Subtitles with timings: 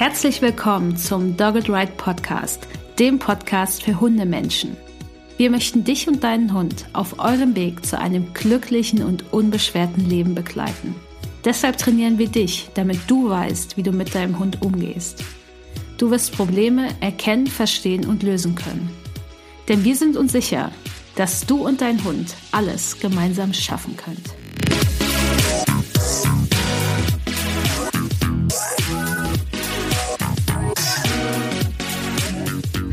[0.00, 2.66] Herzlich willkommen zum Dogged Ride Podcast,
[2.98, 4.74] dem Podcast für Hundemenschen.
[5.36, 10.34] Wir möchten dich und deinen Hund auf eurem Weg zu einem glücklichen und unbeschwerten Leben
[10.34, 10.94] begleiten.
[11.44, 15.22] Deshalb trainieren wir dich, damit du weißt, wie du mit deinem Hund umgehst.
[15.98, 18.88] Du wirst Probleme erkennen, verstehen und lösen können.
[19.68, 20.72] Denn wir sind uns sicher,
[21.16, 24.39] dass du und dein Hund alles gemeinsam schaffen könnt.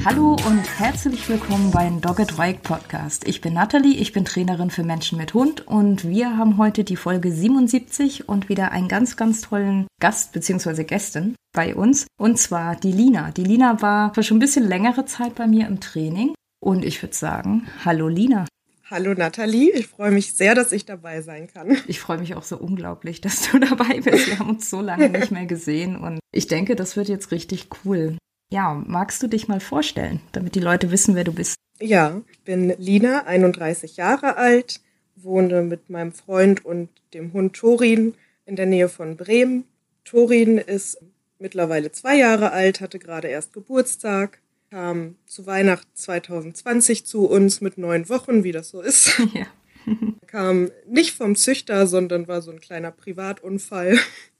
[0.10, 3.28] Hallo und herzlich willkommen beim Dogged Bike Podcast.
[3.28, 6.96] Ich bin Nathalie, ich bin Trainerin für Menschen mit Hund und wir haben heute die
[6.96, 10.86] Folge 77 und wieder einen ganz, ganz tollen Gast bzw.
[10.86, 13.32] Gästin bei uns und zwar die Lina.
[13.32, 17.04] Die Lina war für schon ein bisschen längere Zeit bei mir im Training und ich
[17.04, 18.46] würde sagen, hallo Lina.
[18.90, 21.76] Hallo Nathalie, ich freue mich sehr, dass ich dabei sein kann.
[21.86, 24.28] Ich freue mich auch so unglaublich, dass du dabei bist.
[24.28, 27.68] Wir haben uns so lange nicht mehr gesehen und ich denke, das wird jetzt richtig
[27.84, 28.16] cool.
[28.50, 31.56] Ja, magst du dich mal vorstellen, damit die Leute wissen, wer du bist?
[31.80, 34.80] Ja, ich bin Lina, 31 Jahre alt,
[35.16, 39.66] wohne mit meinem Freund und dem Hund Torin in der Nähe von Bremen.
[40.06, 40.98] Torin ist
[41.40, 47.78] mittlerweile zwei Jahre alt, hatte gerade erst Geburtstag, kam zu Weihnachten 2020 zu uns mit
[47.78, 49.22] neun Wochen, wie das so ist.
[49.34, 49.48] Ja.
[50.28, 53.98] kam nicht vom Züchter, sondern war so ein kleiner Privatunfall.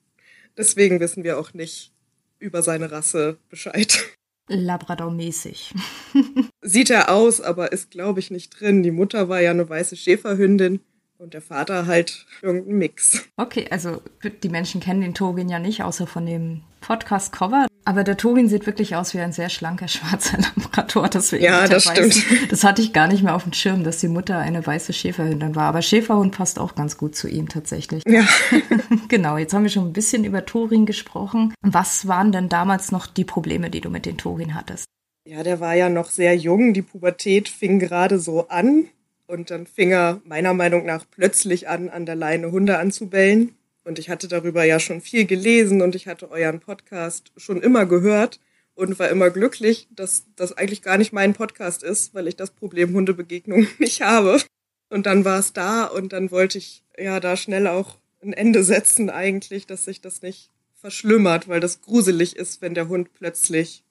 [0.58, 1.94] Deswegen wissen wir auch nicht,
[2.40, 4.18] über seine Rasse Bescheid.
[4.50, 5.74] Labrador-mäßig.
[6.62, 8.84] Sieht er aus, aber ist, glaube ich, nicht drin.
[8.84, 10.80] Die Mutter war ja eine weiße Schäferhündin
[11.18, 13.28] und der Vater halt irgendein Mix.
[13.36, 14.02] Okay, also
[14.44, 17.68] die Menschen kennen den Togin ja nicht, außer von dem Podcast-Cover.
[17.88, 21.08] Aber der Tobin sieht wirklich aus wie ein sehr schlanker schwarzer Labrador.
[21.08, 22.52] Deswegen ja, das stimmt.
[22.52, 25.56] Das hatte ich gar nicht mehr auf dem Schirm, dass die Mutter eine weiße Schäferhündin
[25.56, 25.64] war.
[25.64, 28.04] Aber Schäferhund passt auch ganz gut zu ihm tatsächlich.
[28.06, 28.28] Ja.
[29.08, 31.54] genau, jetzt haben wir schon ein bisschen über Torin gesprochen.
[31.62, 34.84] Was waren denn damals noch die Probleme, die du mit den Torin hattest?
[35.26, 36.74] Ja, der war ja noch sehr jung.
[36.74, 38.90] Die Pubertät fing gerade so an.
[39.28, 43.56] Und dann fing er meiner Meinung nach plötzlich an, an der Leine Hunde anzubellen.
[43.88, 47.86] Und ich hatte darüber ja schon viel gelesen und ich hatte euren Podcast schon immer
[47.86, 48.42] gehört
[48.76, 52.52] und war immer glücklich, dass das eigentlich gar nicht mein Podcast ist, weil ich das
[52.52, 54.42] Problem Hundebegegnung nicht habe.
[54.90, 58.66] Und dann war es da und dann wollte ich ja da schnell auch ein Ende
[58.66, 63.86] setzen eigentlich, dass sich das nicht verschlimmert, weil das gruselig ist, wenn der Hund plötzlich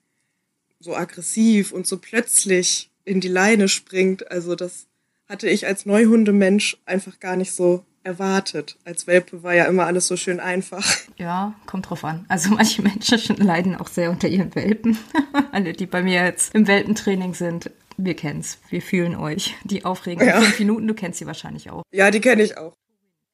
[0.78, 4.30] so aggressiv und so plötzlich in die Leine springt.
[4.30, 4.88] Also das
[5.26, 8.76] hatte ich als Neuhundemensch einfach gar nicht so erwartet.
[8.84, 10.84] Als Welpe war ja immer alles so schön einfach.
[11.18, 12.24] Ja, kommt drauf an.
[12.28, 14.96] Also manche Menschen leiden auch sehr unter ihren Welpen.
[15.52, 18.58] Alle, die bei mir jetzt im Welpentraining sind, wir kennen's.
[18.70, 19.54] Wir fühlen euch.
[19.64, 20.40] Die aufregenden ja.
[20.40, 21.82] fünf Minuten, du kennst sie wahrscheinlich auch.
[21.92, 22.74] Ja, die kenne ich auch.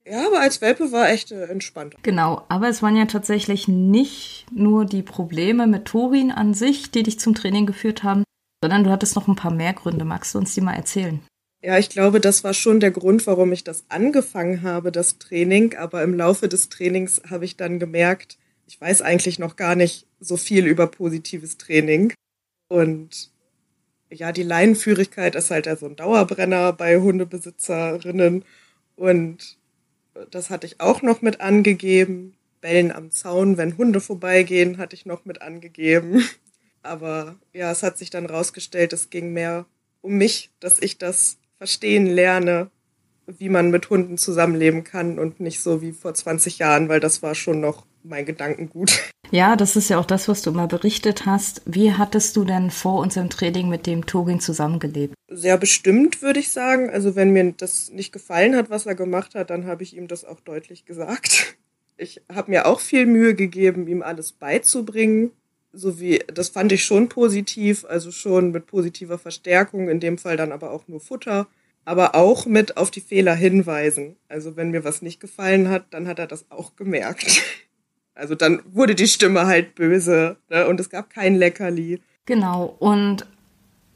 [0.04, 1.94] Ja, aber als Welpe war echt äh, entspannt.
[2.02, 7.04] Genau, aber es waren ja tatsächlich nicht nur die Probleme mit Torin an sich, die
[7.04, 8.24] dich zum Training geführt haben,
[8.62, 10.04] sondern du hattest noch ein paar mehr Gründe.
[10.04, 11.20] Magst du uns die mal erzählen?
[11.64, 15.76] Ja, ich glaube, das war schon der Grund, warum ich das angefangen habe, das Training.
[15.76, 18.36] Aber im Laufe des Trainings habe ich dann gemerkt,
[18.66, 22.12] ich weiß eigentlich noch gar nicht so viel über positives Training.
[22.68, 23.30] Und
[24.10, 28.44] ja, die Leinenführigkeit ist halt so ein Dauerbrenner bei Hundebesitzerinnen.
[28.96, 29.56] Und
[30.30, 32.34] das hatte ich auch noch mit angegeben.
[32.60, 36.24] Bellen am Zaun, wenn Hunde vorbeigehen, hatte ich noch mit angegeben.
[36.82, 39.66] Aber ja, es hat sich dann rausgestellt, es ging mehr
[40.00, 42.72] um mich, dass ich das verstehen lerne,
[43.28, 47.22] wie man mit Hunden zusammenleben kann und nicht so wie vor 20 Jahren, weil das
[47.22, 49.12] war schon noch mein Gedankengut.
[49.30, 51.62] Ja, das ist ja auch das, was du immer berichtet hast.
[51.64, 55.14] Wie hattest du denn vor unserem Training mit dem Togin zusammengelebt?
[55.28, 56.90] Sehr bestimmt, würde ich sagen.
[56.90, 60.08] Also wenn mir das nicht gefallen hat, was er gemacht hat, dann habe ich ihm
[60.08, 61.56] das auch deutlich gesagt.
[61.96, 65.30] Ich habe mir auch viel Mühe gegeben, ihm alles beizubringen.
[65.72, 70.36] So wie, das fand ich schon positiv, also schon mit positiver Verstärkung, in dem Fall
[70.36, 71.46] dann aber auch nur Futter,
[71.84, 74.16] aber auch mit auf die Fehler hinweisen.
[74.28, 77.42] Also wenn mir was nicht gefallen hat, dann hat er das auch gemerkt.
[78.14, 80.68] Also dann wurde die Stimme halt böse ne?
[80.68, 82.02] und es gab kein Leckerli.
[82.26, 83.26] Genau, und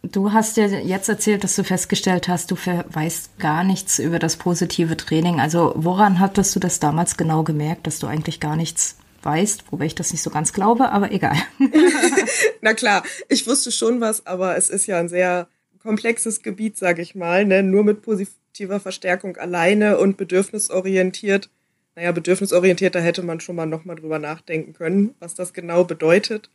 [0.02, 4.36] du hast ja jetzt erzählt, dass du festgestellt hast, du weißt gar nichts über das
[4.36, 5.38] positive Training.
[5.38, 9.84] Also woran hattest du das damals genau gemerkt, dass du eigentlich gar nichts weißt, wobei
[9.86, 11.36] ich das nicht so ganz glaube, aber egal.
[12.62, 15.48] Na klar, ich wusste schon was, aber es ist ja ein sehr
[15.80, 17.62] komplexes Gebiet, sage ich mal, ne?
[17.62, 21.50] nur mit positiver Verstärkung alleine und bedürfnisorientiert.
[21.94, 26.50] Naja, bedürfnisorientiert, da hätte man schon mal nochmal drüber nachdenken können, was das genau bedeutet.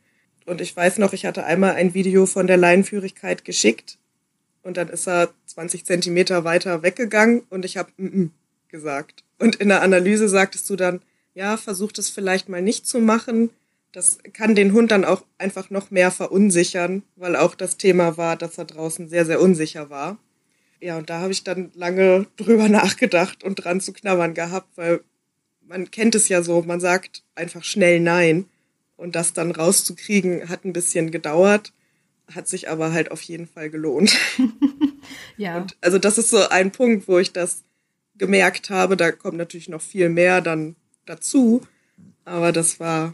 [0.46, 4.00] Und ich weiß noch, ich hatte einmal ein Video von der Leinenführigkeit geschickt
[4.64, 8.30] und dann ist er 20 Zentimeter weiter weggegangen und ich habe mm -mm
[8.72, 9.24] gesagt.
[9.38, 11.02] Und in der Analyse sagtest du dann,
[11.34, 13.50] ja, versucht es vielleicht mal nicht zu machen,
[13.92, 18.38] das kann den Hund dann auch einfach noch mehr verunsichern, weil auch das Thema war,
[18.38, 20.18] dass er draußen sehr, sehr unsicher war.
[20.80, 25.02] Ja, und da habe ich dann lange drüber nachgedacht und dran zu knabbern gehabt, weil
[25.62, 28.46] man kennt es ja so, man sagt einfach schnell Nein.
[28.96, 31.74] Und das dann rauszukriegen, hat ein bisschen gedauert,
[32.32, 34.16] hat sich aber halt auf jeden Fall gelohnt.
[35.38, 35.58] ja.
[35.58, 37.64] Und also das ist so ein Punkt, wo ich das
[38.16, 38.96] gemerkt habe.
[38.96, 40.76] Da kommt natürlich noch viel mehr dann
[41.12, 41.62] dazu.
[42.26, 43.14] Aber das war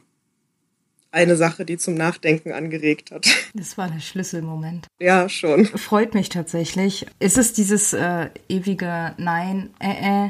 [1.12, 3.28] eine Sache, die zum Nachdenken angeregt hat.
[3.54, 4.86] Das war der Schlüsselmoment.
[5.00, 5.66] Ja, schon.
[5.66, 7.08] Freut mich tatsächlich.
[7.20, 10.30] Ist es dieses äh, ewige Nein, äh, äh,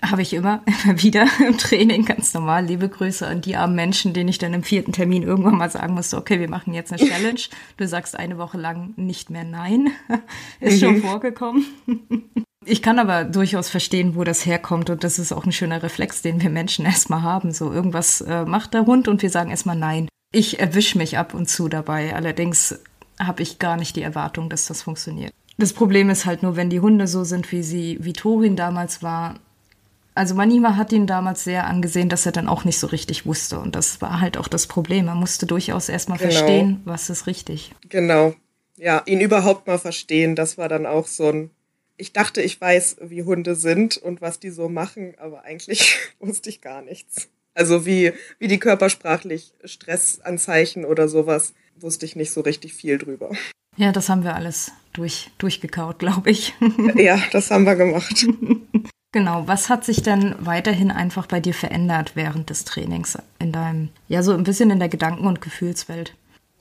[0.00, 2.66] habe ich immer, immer wieder im Training, ganz normal.
[2.66, 5.94] Liebe Grüße an die armen Menschen, denen ich dann im vierten Termin irgendwann mal sagen
[5.94, 7.40] musste, okay, wir machen jetzt eine Challenge.
[7.76, 9.90] Du sagst eine Woche lang nicht mehr Nein.
[10.60, 11.02] Ist schon mhm.
[11.02, 11.64] vorgekommen.
[12.68, 16.20] Ich kann aber durchaus verstehen, wo das herkommt und das ist auch ein schöner Reflex,
[16.20, 17.52] den wir Menschen erstmal haben.
[17.52, 20.08] So irgendwas äh, macht der Hund und wir sagen erstmal Nein.
[20.32, 22.14] Ich erwische mich ab und zu dabei.
[22.14, 22.78] Allerdings
[23.18, 25.32] habe ich gar nicht die Erwartung, dass das funktioniert.
[25.56, 29.02] Das Problem ist halt nur, wenn die Hunde so sind, wie sie, wie Torin damals
[29.02, 29.36] war,
[30.14, 33.60] also Manima hat ihn damals sehr angesehen, dass er dann auch nicht so richtig wusste.
[33.60, 35.06] Und das war halt auch das Problem.
[35.06, 36.32] Er musste durchaus erstmal genau.
[36.32, 37.72] verstehen, was ist richtig.
[37.88, 38.34] Genau.
[38.76, 41.50] Ja, ihn überhaupt mal verstehen, das war dann auch so ein.
[41.98, 46.48] Ich dachte, ich weiß, wie Hunde sind und was die so machen, aber eigentlich wusste
[46.48, 47.28] ich gar nichts.
[47.54, 53.32] Also wie, wie die körpersprachlich Stressanzeichen oder sowas, wusste ich nicht so richtig viel drüber.
[53.76, 56.54] Ja, das haben wir alles durch, durchgekaut, glaube ich.
[56.94, 58.26] ja, das haben wir gemacht.
[59.10, 63.88] Genau, was hat sich denn weiterhin einfach bei dir verändert während des Trainings in deinem,
[64.06, 66.14] ja, so ein bisschen in der Gedanken- und Gefühlswelt?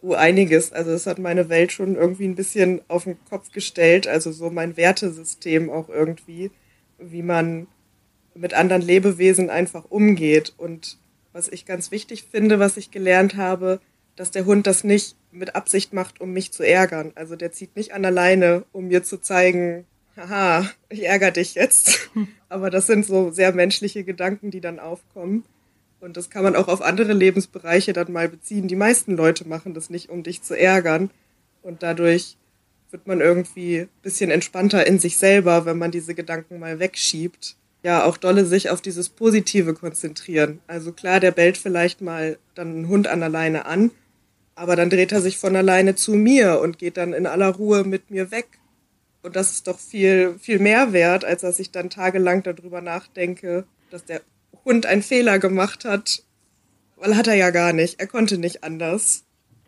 [0.08, 0.72] Uh, einiges.
[0.72, 4.08] Also es hat meine Welt schon irgendwie ein bisschen auf den Kopf gestellt.
[4.08, 6.50] Also so mein Wertesystem auch irgendwie,
[6.98, 7.68] wie man
[8.34, 10.54] mit anderen Lebewesen einfach umgeht.
[10.56, 10.98] Und
[11.34, 13.82] was ich ganz wichtig finde, was ich gelernt habe,
[14.16, 17.12] dass der Hund das nicht mit Absicht macht, um mich zu ärgern.
[17.16, 22.10] Also der zieht nicht an alleine, um mir zu zeigen, haha, ich ärgere dich jetzt.
[22.50, 25.44] Aber das sind so sehr menschliche Gedanken, die dann aufkommen.
[26.00, 28.68] Und das kann man auch auf andere Lebensbereiche dann mal beziehen.
[28.68, 31.10] Die meisten Leute machen das nicht, um dich zu ärgern.
[31.64, 32.38] Und dadurch
[32.92, 37.56] wird man irgendwie ein bisschen entspannter in sich selber, wenn man diese Gedanken mal wegschiebt.
[37.84, 40.60] Ja, auch dolle sich auf dieses Positive konzentrieren.
[40.68, 43.92] Also klar, der bellt vielleicht mal dann einen Hund an alleine an,
[44.56, 47.84] aber dann dreht er sich von alleine zu mir und geht dann in aller Ruhe
[47.84, 48.48] mit mir weg
[49.28, 53.66] und das ist doch viel, viel mehr wert, als dass ich dann tagelang darüber nachdenke,
[53.92, 54.22] dass der
[54.68, 56.24] Hund einen Fehler gemacht hat.
[56.98, 58.00] Weil hat er ja gar nicht.
[58.00, 59.24] Er konnte nicht anders.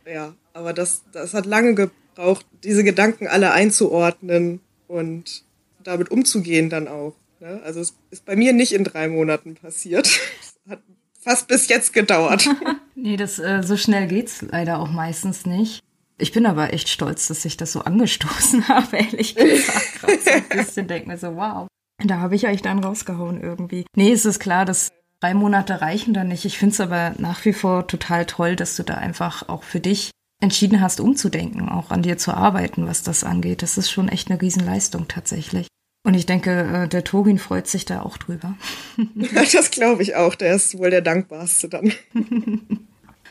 [0.06, 5.44] Ja, aber das, das hat lange gebraucht, diese Gedanken alle einzuordnen und
[5.84, 7.16] damit umzugehen dann auch.
[7.40, 7.62] Ne?
[7.64, 10.20] Also es ist bei mir nicht in drei Monaten passiert.
[10.70, 10.82] hat
[11.20, 12.48] fast bis jetzt gedauert.
[12.96, 15.82] nee, das äh, so schnell geht's leider auch meistens nicht.
[16.18, 20.02] Ich bin aber echt stolz, dass ich das so angestoßen habe, ehrlich gesagt.
[20.02, 21.68] Gerade ein bisschen denke mir so, wow.
[22.04, 23.86] Da habe ich eigentlich dann rausgehauen irgendwie.
[23.96, 26.46] Nee, es ist klar, dass drei Monate reichen da nicht.
[26.46, 29.80] Ich finde es aber nach wie vor total toll, dass du da einfach auch für
[29.80, 30.12] dich
[30.42, 33.62] entschieden hast, umzudenken, auch an dir zu arbeiten, was das angeht.
[33.62, 35.68] Das ist schon echt eine Riesenleistung tatsächlich.
[36.04, 38.56] Und ich denke, äh, der Tobin freut sich da auch drüber.
[39.54, 40.36] das glaube ich auch.
[40.36, 41.92] Der ist wohl der dankbarste dann.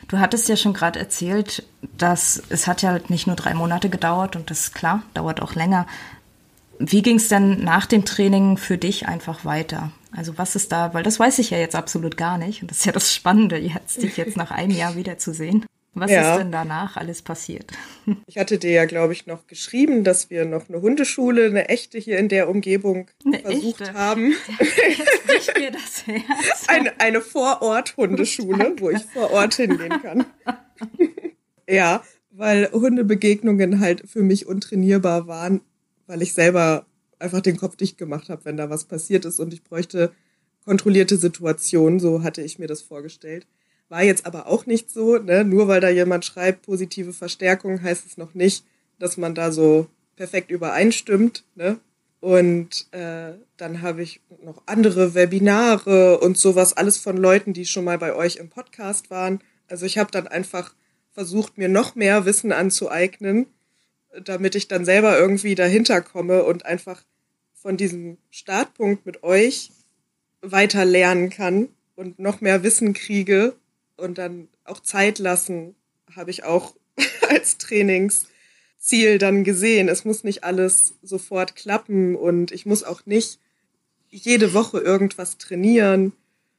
[0.07, 1.63] Du hattest ja schon gerade erzählt,
[1.97, 5.55] dass es hat ja nicht nur drei Monate gedauert und das ist klar, dauert auch
[5.55, 5.87] länger.
[6.79, 9.91] Wie ging es denn nach dem Training für dich einfach weiter?
[10.15, 12.79] Also was ist da, weil das weiß ich ja jetzt absolut gar nicht und das
[12.79, 15.65] ist ja das Spannende, jetzt dich jetzt nach einem Jahr wiederzusehen.
[15.93, 16.31] Was ja.
[16.31, 17.71] ist denn danach alles passiert?
[18.25, 21.99] Ich hatte dir ja, glaube ich, noch geschrieben, dass wir noch eine Hundeschule, eine echte
[21.99, 23.93] hier in der Umgebung eine versucht echte.
[23.93, 24.33] haben.
[25.29, 26.65] Jetzt mir das Herz.
[26.67, 30.25] Eine, eine Vorort-Hundeschule, wo ich vor Ort hingehen kann.
[31.69, 35.61] ja, weil Hundebegegnungen halt für mich untrainierbar waren,
[36.09, 36.87] weil ich selber
[37.19, 40.11] einfach den Kopf dicht gemacht habe, wenn da was passiert ist und ich bräuchte
[40.65, 43.45] kontrollierte Situationen, so hatte ich mir das vorgestellt.
[43.89, 45.43] War jetzt aber auch nicht so, ne?
[45.43, 48.65] nur weil da jemand schreibt, positive Verstärkung, heißt es noch nicht,
[48.97, 51.45] dass man da so perfekt übereinstimmt.
[51.55, 51.79] Ne?
[52.19, 57.85] Und äh, dann habe ich noch andere Webinare und sowas, alles von Leuten, die schon
[57.85, 59.41] mal bei euch im Podcast waren.
[59.67, 60.73] Also ich habe dann einfach
[61.11, 63.47] versucht, mir noch mehr Wissen anzueignen,
[64.23, 67.03] damit ich dann selber irgendwie dahinter komme und einfach
[67.53, 69.71] von diesem Startpunkt mit euch
[70.41, 73.55] weiter lernen kann und noch mehr Wissen kriege
[73.97, 75.75] und dann auch Zeit lassen,
[76.15, 76.75] habe ich auch
[77.29, 79.89] als Trainingsziel dann gesehen.
[79.89, 83.39] Es muss nicht alles sofort klappen und ich muss auch nicht
[84.09, 86.13] jede Woche irgendwas trainieren.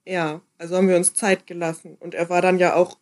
[0.04, 1.96] Ja, also haben wir uns Zeit gelassen.
[1.98, 2.98] Und er war dann ja auch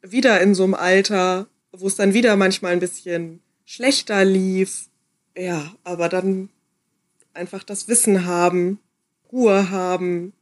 [0.00, 4.88] wieder in so einem Alter, wo es dann wieder manchmal ein bisschen schlechter lief.
[5.36, 6.50] Ja, aber dann
[7.34, 8.78] einfach das Wissen haben,
[9.30, 10.32] Ruhe haben,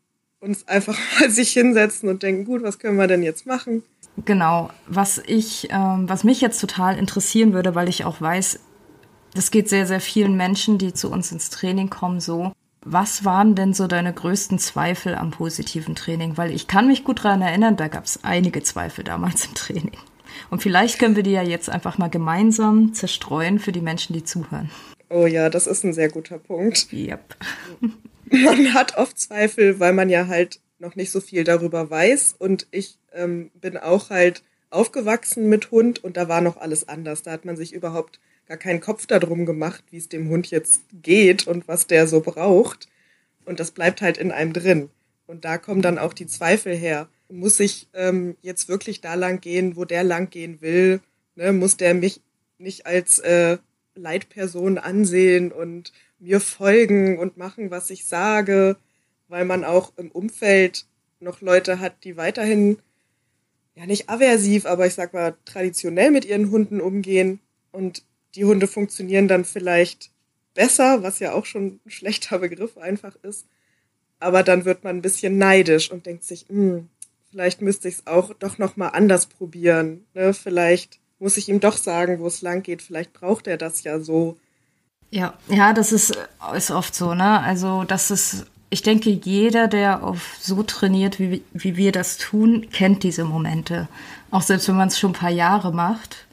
[0.40, 3.82] uns einfach mal sich hinsetzen und denken, gut, was können wir denn jetzt machen?
[4.24, 8.58] Genau, was ich, ähm, was mich jetzt total interessieren würde, weil ich auch weiß,
[9.34, 12.52] das geht sehr, sehr vielen Menschen, die zu uns ins Training kommen, so.
[12.82, 16.38] Was waren denn so deine größten Zweifel am positiven Training?
[16.38, 19.98] Weil ich kann mich gut daran erinnern, da gab es einige Zweifel damals im Training.
[20.50, 24.24] Und vielleicht können wir die ja jetzt einfach mal gemeinsam zerstreuen für die Menschen, die
[24.24, 24.70] zuhören.
[25.08, 26.92] Oh ja, das ist ein sehr guter Punkt.
[26.92, 27.36] Yep.
[28.30, 32.36] Man hat oft Zweifel, weil man ja halt noch nicht so viel darüber weiß.
[32.38, 37.22] Und ich ähm, bin auch halt aufgewachsen mit Hund und da war noch alles anders.
[37.22, 40.82] Da hat man sich überhaupt gar keinen Kopf darum gemacht, wie es dem Hund jetzt
[41.02, 42.88] geht und was der so braucht.
[43.44, 44.90] Und das bleibt halt in einem drin.
[45.26, 47.08] Und da kommen dann auch die Zweifel her.
[47.30, 51.00] Muss ich ähm, jetzt wirklich da lang gehen, wo der lang gehen will?
[51.36, 51.52] Ne?
[51.52, 52.20] Muss der mich
[52.58, 53.58] nicht als äh,
[53.94, 58.76] Leitperson ansehen und mir folgen und machen, was ich sage?
[59.28, 60.86] Weil man auch im Umfeld
[61.20, 62.78] noch Leute hat, die weiterhin
[63.74, 67.40] ja nicht aversiv, aber ich sag mal traditionell mit ihren Hunden umgehen.
[67.72, 70.10] Und die Hunde funktionieren dann vielleicht
[70.54, 73.46] besser, was ja auch schon ein schlechter Begriff einfach ist.
[74.18, 76.88] Aber dann wird man ein bisschen neidisch und denkt sich, hm,
[77.30, 80.04] vielleicht müsste ich es auch doch noch mal anders probieren.
[80.14, 80.34] Ne?
[80.34, 82.82] Vielleicht muss ich ihm doch sagen, wo es lang geht.
[82.82, 84.36] Vielleicht braucht er das ja so.
[85.10, 86.16] Ja, ja, das ist,
[86.54, 87.40] ist oft so, ne?
[87.40, 92.68] Also das ist, ich denke, jeder, der auf so trainiert, wie, wie wir das tun,
[92.70, 93.88] kennt diese Momente.
[94.30, 96.26] Auch selbst wenn man es schon ein paar Jahre macht,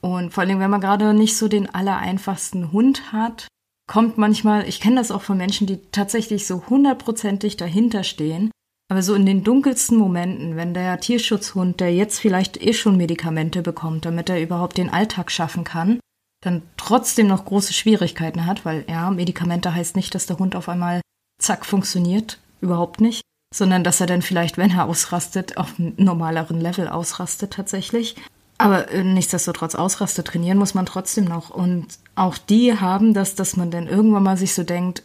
[0.00, 3.48] und vor allem, wenn man gerade nicht so den allereinfachsten Hund hat,
[3.86, 8.50] kommt manchmal, ich kenne das auch von Menschen, die tatsächlich so hundertprozentig dahinter stehen,
[8.90, 13.62] aber so in den dunkelsten Momenten, wenn der Tierschutzhund, der jetzt vielleicht eh schon Medikamente
[13.62, 16.00] bekommt, damit er überhaupt den Alltag schaffen kann,
[16.42, 20.68] dann trotzdem noch große Schwierigkeiten hat, weil ja, Medikamente heißt nicht, dass der Hund auf
[20.68, 21.02] einmal
[21.40, 23.22] zack funktioniert, überhaupt nicht,
[23.54, 28.16] sondern dass er dann vielleicht, wenn er ausrastet, auf einem normaleren Level ausrastet tatsächlich.
[28.58, 31.50] Aber äh, nichtsdestotrotz ausraste trainieren muss man trotzdem noch.
[31.50, 35.04] Und auch die haben das, dass man dann irgendwann mal sich so denkt,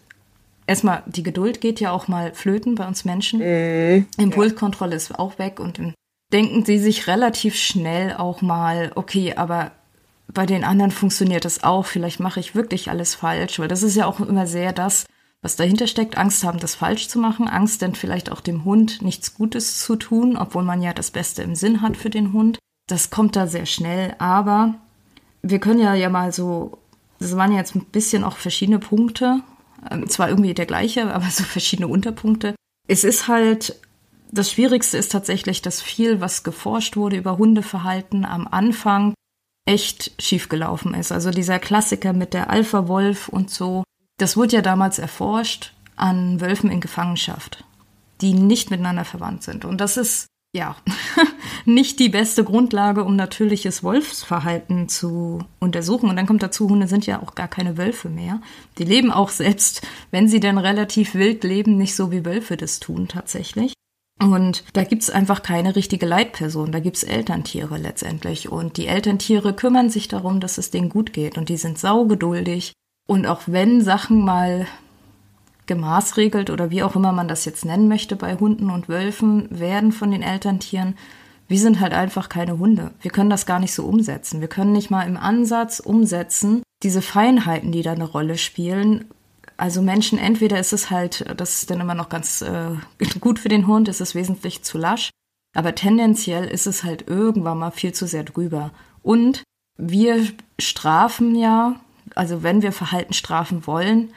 [0.68, 3.40] erstmal, die Geduld geht ja auch mal flöten bei uns Menschen.
[3.40, 4.06] Mhm.
[4.18, 4.98] Impulskontrolle ja.
[4.98, 5.80] ist auch weg und
[6.34, 9.72] denken sie sich relativ schnell auch mal, okay, aber
[10.28, 13.96] bei den anderen funktioniert das auch, vielleicht mache ich wirklich alles falsch, weil das ist
[13.96, 15.06] ja auch immer sehr das,
[15.42, 19.04] was dahinter steckt, Angst haben, das falsch zu machen, Angst dann vielleicht auch dem Hund
[19.04, 22.58] nichts Gutes zu tun, obwohl man ja das Beste im Sinn hat für den Hund
[22.88, 24.76] das kommt da sehr schnell, aber
[25.42, 26.78] wir können ja ja mal so,
[27.20, 29.42] das waren jetzt ein bisschen auch verschiedene Punkte,
[29.90, 32.56] ähm, zwar irgendwie der gleiche, aber so verschiedene Unterpunkte.
[32.88, 33.80] Es ist halt,
[34.32, 39.14] das Schwierigste ist tatsächlich, dass viel, was geforscht wurde über Hundeverhalten am Anfang,
[39.68, 41.12] echt schiefgelaufen ist.
[41.12, 43.84] Also dieser Klassiker mit der Alpha-Wolf und so,
[44.18, 47.64] das wurde ja damals erforscht an Wölfen in Gefangenschaft,
[48.22, 49.66] die nicht miteinander verwandt sind.
[49.66, 50.78] Und das ist ja,
[51.66, 56.10] nicht die beste Grundlage, um natürliches Wolfsverhalten zu untersuchen.
[56.10, 58.42] Und dann kommt dazu, Hunde sind ja auch gar keine Wölfe mehr.
[58.78, 62.80] Die leben auch selbst, wenn sie denn relativ wild leben, nicht so wie Wölfe das
[62.80, 63.74] tun tatsächlich.
[64.18, 68.50] Und da gibt's einfach keine richtige Leitperson, da gibt's Elterntiere letztendlich.
[68.50, 71.38] Und die Elterntiere kümmern sich darum, dass es denen gut geht.
[71.38, 72.72] Und die sind saugeduldig.
[73.08, 74.68] Und auch wenn Sachen mal
[75.68, 79.92] gemaßregelt oder wie auch immer man das jetzt nennen möchte bei Hunden und Wölfen werden
[79.92, 80.96] von den Elterntieren.
[81.48, 82.92] Wir sind halt einfach keine Hunde.
[83.02, 84.42] Wir können das gar nicht so umsetzen.
[84.42, 89.06] Wir können nicht mal im Ansatz umsetzen, diese Feinheiten, die da eine Rolle spielen.
[89.58, 92.72] Also Menschen, entweder ist es halt, das ist dann immer noch ganz äh,
[93.20, 95.12] gut für den Hund, ist es wesentlich zu lasch,
[95.56, 98.72] aber tendenziell ist es halt irgendwann mal viel zu sehr drüber.
[99.02, 99.44] Und
[99.78, 100.28] wir
[100.60, 101.80] strafen ja,
[102.16, 104.12] also wenn wir Verhalten strafen wollen,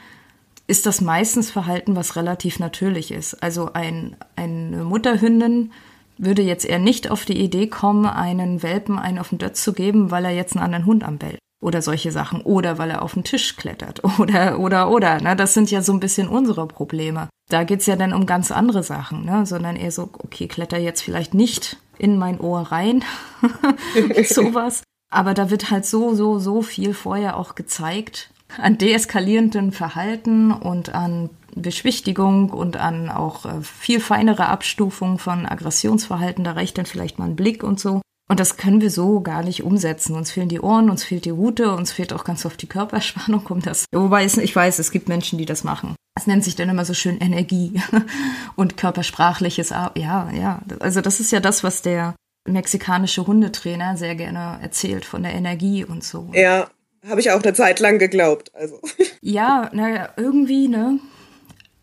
[0.69, 3.41] ist das meistens Verhalten, was relativ natürlich ist.
[3.41, 5.71] Also ein, eine Mutterhündin
[6.19, 9.73] würde jetzt eher nicht auf die Idee kommen, einen Welpen einen auf den Dötz zu
[9.73, 11.39] geben, weil er jetzt einen anderen Hund anbellt.
[11.61, 12.41] Oder solche Sachen.
[12.41, 14.03] Oder weil er auf den Tisch klettert.
[14.19, 15.19] Oder, oder, oder.
[15.19, 15.35] Ne?
[15.35, 17.29] Das sind ja so ein bisschen unsere Probleme.
[17.49, 19.45] Da geht's ja dann um ganz andere Sachen, ne?
[19.45, 23.03] sondern eher so, okay, kletter jetzt vielleicht nicht in mein Ohr rein.
[24.23, 24.83] Sowas.
[25.11, 30.93] Aber da wird halt so, so, so viel vorher auch gezeigt, an deeskalierendem Verhalten und
[30.93, 36.43] an Beschwichtigung und an auch äh, viel feinere Abstufung von Aggressionsverhalten.
[36.43, 38.01] Da reicht dann vielleicht mal ein Blick und so.
[38.29, 40.15] Und das können wir so gar nicht umsetzen.
[40.15, 43.45] Uns fehlen die Ohren, uns fehlt die Rute, uns fehlt auch ganz oft die Körperspannung,
[43.47, 43.85] um das.
[43.91, 45.95] Wobei ich weiß, es gibt Menschen, die das machen.
[46.15, 47.81] Es nennt sich dann immer so schön Energie
[48.55, 49.69] und körpersprachliches.
[49.69, 50.61] Ja, ja.
[50.79, 52.13] Also das ist ja das, was der
[52.47, 56.29] mexikanische Hundetrainer sehr gerne erzählt von der Energie und so.
[56.33, 56.67] Ja,
[57.07, 58.53] habe ich auch eine Zeit lang geglaubt.
[58.55, 58.79] Also.
[59.21, 60.97] Ja, naja, irgendwie, ne?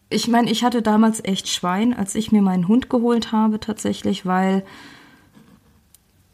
[0.09, 4.25] Ich meine, ich hatte damals echt Schwein, als ich mir meinen Hund geholt habe, tatsächlich,
[4.25, 4.65] weil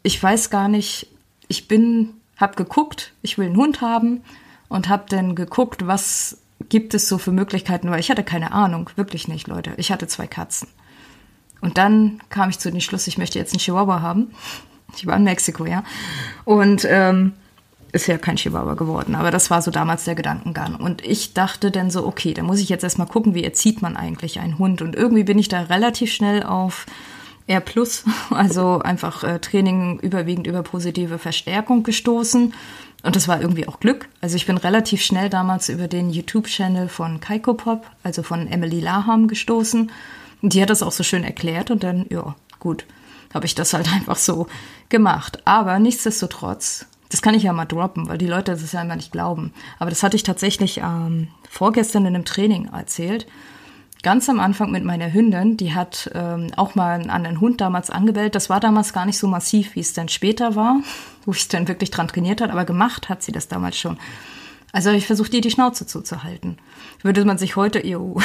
[0.01, 1.07] ich weiß gar nicht,
[1.49, 4.23] ich bin, hab geguckt, ich will einen Hund haben
[4.69, 6.37] und hab dann geguckt, was
[6.69, 9.73] gibt es so für Möglichkeiten, weil ich hatte keine Ahnung, wirklich nicht, Leute.
[9.77, 10.69] Ich hatte zwei Katzen.
[11.61, 14.31] Und dann kam ich zu dem Schluss, ich möchte jetzt einen Chihuahua haben.
[14.95, 15.83] Ich war in Mexiko, ja.
[16.45, 17.33] Und ähm,
[17.93, 20.75] ist ja kein Chihuahua geworden, aber das war so damals der Gedankengang.
[20.75, 23.95] Und ich dachte dann so, okay, da muss ich jetzt erstmal gucken, wie erzieht man
[23.95, 24.81] eigentlich einen Hund.
[24.81, 26.85] Und irgendwie bin ich da relativ schnell auf
[27.47, 27.63] R
[28.31, 32.53] also einfach äh, Training überwiegend über positive Verstärkung gestoßen.
[33.03, 34.09] Und das war irgendwie auch Glück.
[34.21, 38.79] Also ich bin relativ schnell damals über den YouTube-Channel von Kaiko Pop, also von Emily
[38.79, 39.91] Laham, gestoßen
[40.51, 42.85] die hat das auch so schön erklärt und dann, ja, gut,
[43.33, 44.47] habe ich das halt einfach so
[44.89, 45.41] gemacht.
[45.45, 49.11] Aber nichtsdestotrotz, das kann ich ja mal droppen, weil die Leute das ja immer nicht
[49.11, 49.53] glauben.
[49.79, 53.27] Aber das hatte ich tatsächlich ähm, vorgestern in einem Training erzählt.
[54.01, 57.89] Ganz am Anfang mit meiner Hündin, die hat ähm, auch mal einen anderen Hund damals
[57.89, 58.35] angebellt.
[58.35, 60.81] Das war damals gar nicht so massiv, wie es dann später war,
[61.25, 63.97] wo ich es dann wirklich dran trainiert hat, aber gemacht hat sie das damals schon.
[64.73, 66.57] Also ich versucht, ihr die Schnauze zuzuhalten.
[67.03, 68.19] Würde man sich heute, jo,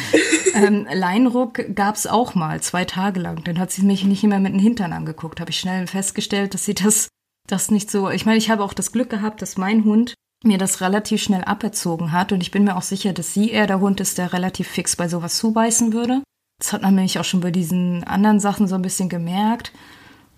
[0.54, 3.42] ähm, Leinruck gab's auch mal, zwei Tage lang.
[3.42, 5.40] Dann hat sie mich nicht mehr mit den Hintern angeguckt.
[5.40, 7.08] Habe ich schnell festgestellt, dass sie das,
[7.48, 8.10] das nicht so.
[8.10, 10.14] Ich meine, ich habe auch das Glück gehabt, dass mein Hund
[10.44, 12.32] mir das relativ schnell aberzogen hat.
[12.32, 14.94] Und ich bin mir auch sicher, dass sie eher der Hund ist, der relativ fix
[14.96, 16.22] bei sowas zubeißen würde.
[16.60, 19.72] Das hat man nämlich auch schon bei diesen anderen Sachen so ein bisschen gemerkt.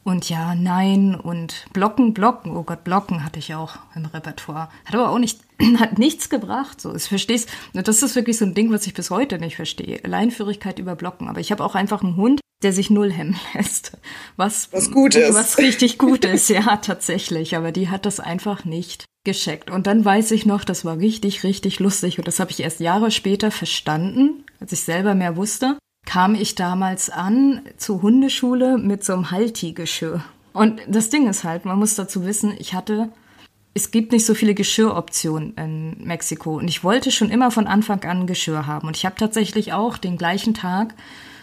[0.03, 2.57] Und ja, nein und blocken, blocken.
[2.57, 4.71] Oh Gott, blocken hatte ich auch im Repertoire.
[4.87, 5.41] Hat aber auch nicht,
[5.79, 6.81] hat nichts gebracht.
[6.81, 7.47] So, ich versteh's.
[7.75, 10.03] Das ist wirklich so ein Ding, was ich bis heute nicht verstehe.
[10.03, 11.29] Alleinführigkeit über blocken.
[11.29, 13.93] Aber ich habe auch einfach einen Hund, der sich null hemmen lässt.
[14.37, 15.35] Was, was gut ist.
[15.35, 17.57] Was richtig gut ist, ja, tatsächlich.
[17.57, 19.71] Aber die hat das einfach nicht gescheckt.
[19.71, 22.19] Und dann weiß ich noch, das war richtig, richtig lustig.
[22.19, 26.55] Und das habe ich erst Jahre später verstanden, als ich selber mehr wusste kam ich
[26.55, 30.25] damals an zur Hundeschule mit so einem Halti-Geschirr.
[30.53, 33.11] Und das Ding ist halt, man muss dazu wissen, ich hatte,
[33.75, 36.57] es gibt nicht so viele Geschirroptionen in Mexiko.
[36.57, 38.89] Und ich wollte schon immer von Anfang an Geschirr haben.
[38.89, 40.95] Und ich habe tatsächlich auch den gleichen Tag,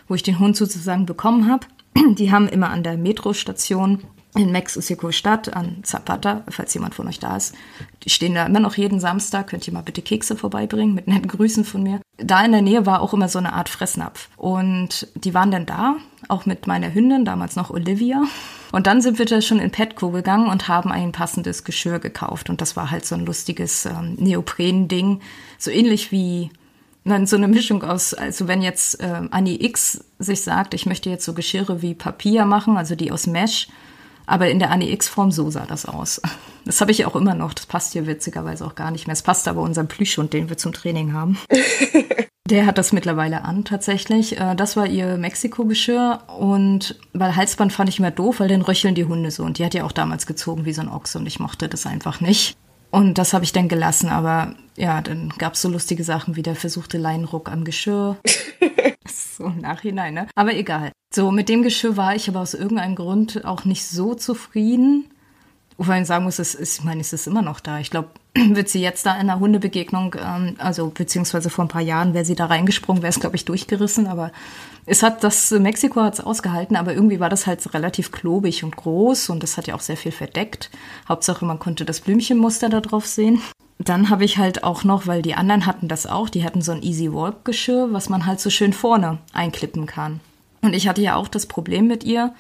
[0.08, 1.68] wo ich den Hund sozusagen bekommen habe,
[2.16, 4.04] die haben immer an der Metrostation
[4.38, 7.56] in Mexiko-Stadt an Zapata, falls jemand von euch da ist.
[8.04, 9.48] Die stehen da immer noch jeden Samstag.
[9.48, 12.02] Könnt ihr mal bitte Kekse vorbeibringen mit netten Grüßen von mir.
[12.18, 14.30] Da in der Nähe war auch immer so eine Art Fressnapf.
[14.38, 15.96] Und die waren dann da,
[16.28, 18.24] auch mit meiner Hündin, damals noch Olivia.
[18.72, 22.50] Und dann sind wir da schon in Petco gegangen und haben ein passendes Geschirr gekauft.
[22.50, 25.22] Und das war halt so ein lustiges ähm, Neopren-Ding.
[25.58, 26.52] So ähnlich wie
[27.10, 31.10] dann so eine Mischung aus, also wenn jetzt äh, Annie X sich sagt, ich möchte
[31.10, 33.68] jetzt so Geschirre wie Papier machen, also die aus Mesh,
[34.26, 36.22] aber in der Annie X-Form, so sah das aus.
[36.66, 37.54] Das habe ich auch immer noch.
[37.54, 39.14] Das passt hier witzigerweise auch gar nicht mehr.
[39.14, 41.38] Es passt aber unserem Plüschhund, den wir zum Training haben.
[42.50, 44.38] Der hat das mittlerweile an, tatsächlich.
[44.38, 46.24] Äh, das war ihr Mexiko-Geschirr.
[46.38, 49.44] Und weil Halsband fand ich immer doof, weil dann röcheln die Hunde so.
[49.44, 51.86] Und die hat ja auch damals gezogen wie so ein Ochse und ich mochte das
[51.86, 52.58] einfach nicht.
[52.90, 56.44] Und das habe ich dann gelassen, aber ja, dann gab es so lustige Sachen wie
[56.44, 58.18] der versuchte Leinruck am Geschirr.
[59.08, 60.28] so im Nachhinein, ne?
[60.36, 60.92] Aber egal.
[61.14, 65.10] So, mit dem Geschirr war ich aber aus irgendeinem Grund auch nicht so zufrieden.
[65.78, 67.80] Wobei ich sagen muss, es ist, ich meine, es ist immer noch da.
[67.80, 71.82] Ich glaube, wird sie jetzt da in einer Hundebegegnung, ähm, also beziehungsweise vor ein paar
[71.82, 74.08] Jahren wäre sie da reingesprungen, wäre es, glaube ich, durchgerissen.
[74.08, 74.32] Aber
[74.88, 78.76] es hat das, Mexiko hat es ausgehalten, aber irgendwie war das halt relativ klobig und
[78.76, 80.72] groß und das hat ja auch sehr viel verdeckt.
[81.08, 83.42] Hauptsache, man konnte das Blümchenmuster da drauf sehen.
[83.78, 86.72] Dann habe ich halt auch noch, weil die anderen hatten das auch, die hatten so
[86.72, 90.20] ein Easy Walk Geschirr, was man halt so schön vorne einklippen kann.
[90.62, 92.34] Und ich hatte ja auch das Problem mit ihr,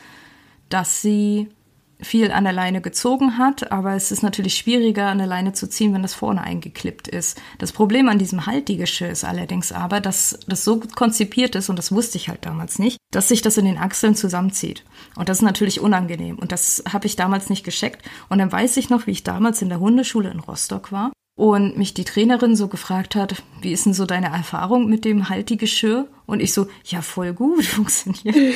[0.69, 1.49] dass sie
[1.99, 5.67] viel an der Leine gezogen hat, aber es ist natürlich schwieriger, an der Leine zu
[5.67, 7.39] ziehen, wenn das vorne eingeklippt ist.
[7.57, 11.91] Das Problem an diesem Haltigeschirr ist allerdings aber, dass das so konzipiert ist, und das
[11.91, 14.83] wusste ich halt damals nicht, dass sich das in den Achseln zusammenzieht.
[15.15, 16.37] Und das ist natürlich unangenehm.
[16.37, 18.07] Und das habe ich damals nicht gescheckt.
[18.29, 21.77] Und dann weiß ich noch, wie ich damals in der Hundeschule in Rostock war und
[21.77, 26.07] mich die Trainerin so gefragt hat, wie ist denn so deine Erfahrung mit dem Haltigeschirr?
[26.25, 28.55] Und ich so, ja, voll gut, funktioniert.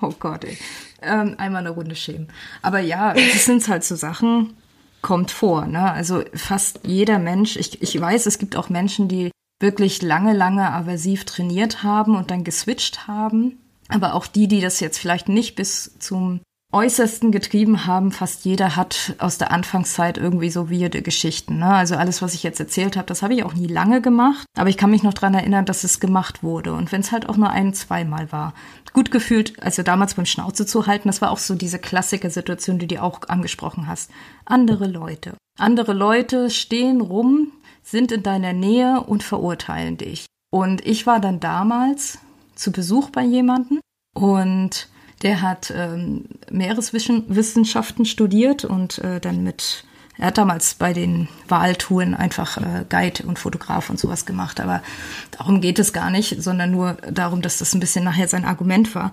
[0.00, 0.56] Oh Gott, ey.
[1.04, 2.28] Ähm, einmal eine Runde schämen.
[2.62, 4.54] Aber ja, das sind halt so Sachen,
[5.02, 5.92] kommt vor, ne?
[5.92, 10.70] Also fast jeder Mensch, ich, ich weiß, es gibt auch Menschen, die wirklich lange, lange
[10.72, 13.58] aversiv trainiert haben und dann geswitcht haben.
[13.88, 16.40] Aber auch die, die das jetzt vielleicht nicht bis zum
[16.74, 18.10] Äußersten getrieben haben.
[18.10, 21.58] Fast jeder hat aus der Anfangszeit irgendwie so weirde Geschichten.
[21.58, 21.66] Ne?
[21.66, 24.44] Also alles, was ich jetzt erzählt habe, das habe ich auch nie lange gemacht.
[24.58, 26.72] Aber ich kann mich noch dran erinnern, dass es gemacht wurde.
[26.72, 28.54] Und wenn es halt auch nur ein, zweimal war.
[28.92, 32.88] Gut gefühlt, also damals beim Schnauze zu halten, das war auch so diese Klassiker-Situation, die
[32.88, 34.10] du auch angesprochen hast.
[34.44, 35.34] Andere Leute.
[35.58, 40.26] Andere Leute stehen rum, sind in deiner Nähe und verurteilen dich.
[40.50, 42.18] Und ich war dann damals
[42.56, 43.80] zu Besuch bei jemandem
[44.14, 44.88] und
[45.24, 49.84] der hat ähm, Meereswissenschaften studiert und äh, dann mit,
[50.18, 54.60] er hat damals bei den Wahltouren einfach äh, Guide und Fotograf und sowas gemacht.
[54.60, 54.82] Aber
[55.30, 58.94] darum geht es gar nicht, sondern nur darum, dass das ein bisschen nachher sein Argument
[58.94, 59.12] war.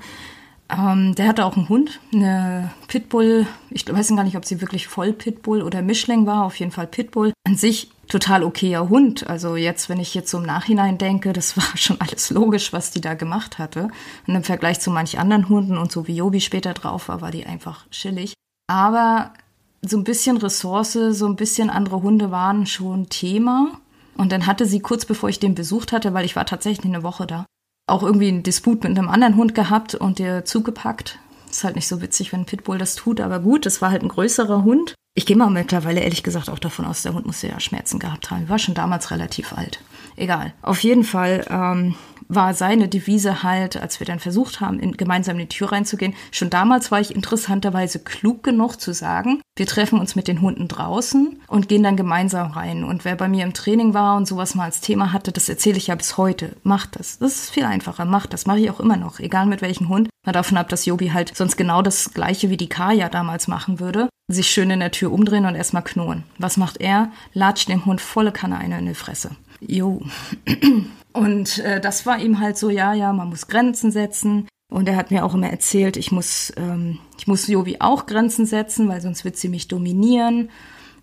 [0.69, 3.47] Ähm, der hatte auch einen Hund, eine Pitbull.
[3.69, 6.43] Ich weiß gar nicht, ob sie wirklich voll Pitbull oder Mischling war.
[6.43, 7.31] Auf jeden Fall Pitbull.
[7.45, 9.27] An sich total okayer Hund.
[9.27, 12.91] Also jetzt, wenn ich jetzt so im Nachhinein denke, das war schon alles logisch, was
[12.91, 13.89] die da gemacht hatte.
[14.27, 17.31] Und im Vergleich zu manch anderen Hunden und so wie Jobi später drauf war, war
[17.31, 18.33] die einfach chillig.
[18.67, 19.33] Aber
[19.81, 23.79] so ein bisschen Ressource, so ein bisschen andere Hunde waren schon Thema.
[24.17, 27.03] Und dann hatte sie kurz bevor ich den besucht hatte, weil ich war tatsächlich eine
[27.03, 27.45] Woche da,
[27.87, 31.17] auch irgendwie einen Disput mit einem anderen Hund gehabt und der zugepackt.
[31.49, 34.09] Ist halt nicht so witzig, wenn Pitbull das tut, aber gut, es war halt ein
[34.09, 34.95] größerer Hund.
[35.13, 38.31] Ich gehe mal mittlerweile ehrlich gesagt auch davon aus, der Hund musste ja Schmerzen gehabt
[38.31, 38.47] haben.
[38.47, 39.83] War schon damals relativ alt.
[40.15, 40.53] Egal.
[40.61, 41.95] Auf jeden Fall ähm,
[42.33, 46.13] war seine Devise halt, als wir dann versucht haben, in, gemeinsam in die Tür reinzugehen.
[46.31, 50.67] Schon damals war ich interessanterweise klug genug zu sagen, wir treffen uns mit den Hunden
[50.69, 52.83] draußen und gehen dann gemeinsam rein.
[52.85, 55.77] Und wer bei mir im Training war und sowas mal als Thema hatte, das erzähle
[55.77, 56.55] ich ja bis heute.
[56.63, 57.19] Macht das.
[57.19, 58.05] Das ist viel einfacher.
[58.05, 58.45] Macht das.
[58.45, 59.19] Mache ich auch immer noch.
[59.19, 60.09] Egal mit welchem Hund.
[60.25, 63.79] Mal davon ab, dass Jobi halt sonst genau das gleiche wie die Kaya damals machen
[63.79, 64.07] würde.
[64.29, 66.23] Sich schön in der Tür umdrehen und erstmal knurren.
[66.37, 67.11] Was macht er?
[67.33, 69.31] Latscht dem Hund volle Kanne eine in die Fresse.
[69.59, 70.01] Jo.
[71.13, 74.47] Und äh, das war ihm halt so, ja, ja, man muss Grenzen setzen.
[74.71, 78.45] Und er hat mir auch immer erzählt, ich muss, ähm, ich muss Jovi auch Grenzen
[78.45, 80.49] setzen, weil sonst wird sie mich dominieren.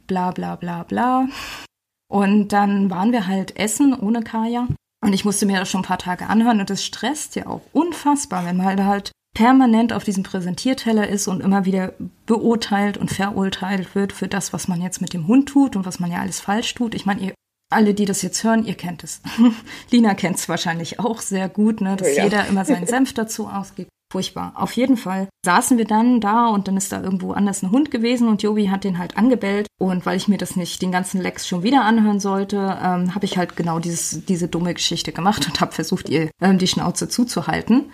[0.06, 1.28] Bla bla bla bla.
[2.10, 4.68] Und dann waren wir halt essen ohne Kaya.
[5.04, 7.60] Und ich musste mir das schon ein paar Tage anhören und das stresst ja auch
[7.72, 11.92] unfassbar, wenn man halt permanent auf diesem Präsentierteller ist und immer wieder
[12.26, 16.00] beurteilt und verurteilt wird für das, was man jetzt mit dem Hund tut und was
[16.00, 16.94] man ja alles falsch tut.
[16.94, 17.34] Ich meine, ihr
[17.70, 19.20] alle, die das jetzt hören, ihr kennt es.
[19.90, 22.24] Lina kennt es wahrscheinlich auch sehr gut, ne, dass ja.
[22.24, 23.90] jeder immer seinen Senf dazu ausgibt.
[24.10, 24.52] Furchtbar.
[24.54, 27.90] Auf jeden Fall saßen wir dann da und dann ist da irgendwo anders ein Hund
[27.90, 29.66] gewesen und Jobi hat den halt angebellt.
[29.78, 33.26] Und weil ich mir das nicht den ganzen Lex schon wieder anhören sollte, ähm, habe
[33.26, 37.10] ich halt genau dieses, diese dumme Geschichte gemacht und habe versucht, ihr ähm, die Schnauze
[37.10, 37.90] zuzuhalten.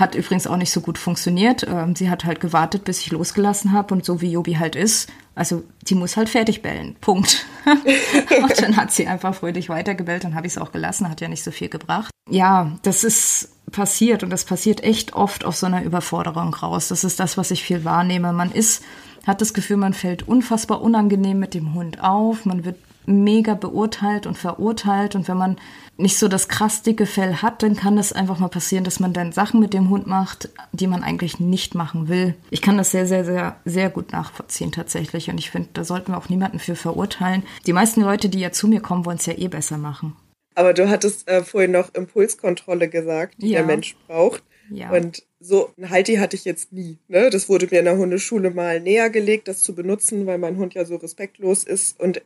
[0.00, 1.66] Hat übrigens auch nicht so gut funktioniert.
[1.68, 5.10] Ähm, sie hat halt gewartet, bis ich losgelassen habe und so wie Jobi halt ist,
[5.34, 6.96] also die muss halt fertig bellen.
[7.00, 7.44] Punkt.
[7.66, 11.28] und dann hat sie einfach fröhlich weitergebellt und habe ich es auch gelassen, hat ja
[11.28, 12.10] nicht so viel gebracht.
[12.30, 16.88] Ja, das ist passiert und das passiert echt oft aus so einer Überforderung raus.
[16.88, 18.32] Das ist das, was ich viel wahrnehme.
[18.32, 18.82] Man ist,
[19.26, 24.26] hat das Gefühl, man fällt unfassbar unangenehm mit dem Hund auf, man wird mega beurteilt
[24.26, 25.56] und verurteilt und wenn man
[26.00, 29.12] nicht so das krass dicke Fell hat, dann kann es einfach mal passieren, dass man
[29.12, 32.34] dann Sachen mit dem Hund macht, die man eigentlich nicht machen will.
[32.50, 35.30] Ich kann das sehr, sehr, sehr, sehr gut nachvollziehen tatsächlich.
[35.30, 37.42] Und ich finde, da sollten wir auch niemanden für verurteilen.
[37.66, 40.16] Die meisten Leute, die ja zu mir kommen, wollen es ja eh besser machen.
[40.54, 43.58] Aber du hattest äh, vorhin noch Impulskontrolle gesagt, die ja.
[43.58, 44.42] der Mensch braucht.
[44.70, 44.90] Ja.
[44.90, 46.98] Und so ein Halti hatte ich jetzt nie.
[47.08, 47.30] Ne?
[47.30, 50.74] Das wurde mir in der Hundeschule mal näher gelegt, das zu benutzen, weil mein Hund
[50.74, 51.98] ja so respektlos ist.
[51.98, 52.22] Und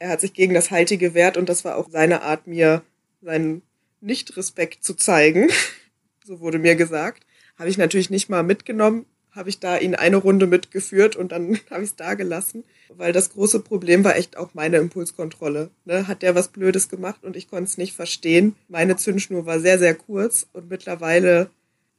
[0.00, 2.82] er hat sich gegen das Halti gewehrt und das war auch seine Art, mir
[3.22, 3.62] seinen
[4.00, 5.50] Nicht-Respekt zu zeigen.
[6.24, 7.24] so wurde mir gesagt.
[7.58, 11.60] Habe ich natürlich nicht mal mitgenommen, habe ich da ihn eine Runde mitgeführt und dann
[11.70, 15.70] habe ich es da gelassen, weil das große Problem war echt auch meine Impulskontrolle.
[15.84, 16.08] Ne?
[16.08, 18.56] Hat der was Blödes gemacht und ich konnte es nicht verstehen.
[18.68, 21.50] Meine Zündschnur war sehr, sehr kurz und mittlerweile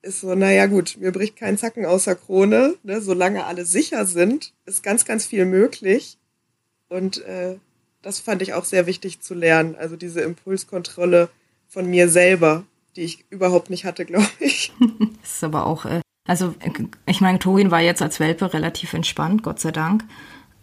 [0.01, 2.73] ist so, naja gut, mir bricht kein Zacken außer Krone.
[2.81, 2.99] Ne?
[2.99, 6.17] Solange alle sicher sind, ist ganz, ganz viel möglich.
[6.89, 7.57] Und äh,
[8.01, 9.75] das fand ich auch sehr wichtig zu lernen.
[9.75, 11.29] Also diese Impulskontrolle
[11.67, 12.63] von mir selber,
[12.95, 14.73] die ich überhaupt nicht hatte, glaube ich.
[15.21, 16.53] das ist aber auch, äh, also
[17.05, 20.03] ich meine, Torin war jetzt als Welpe relativ entspannt, Gott sei Dank.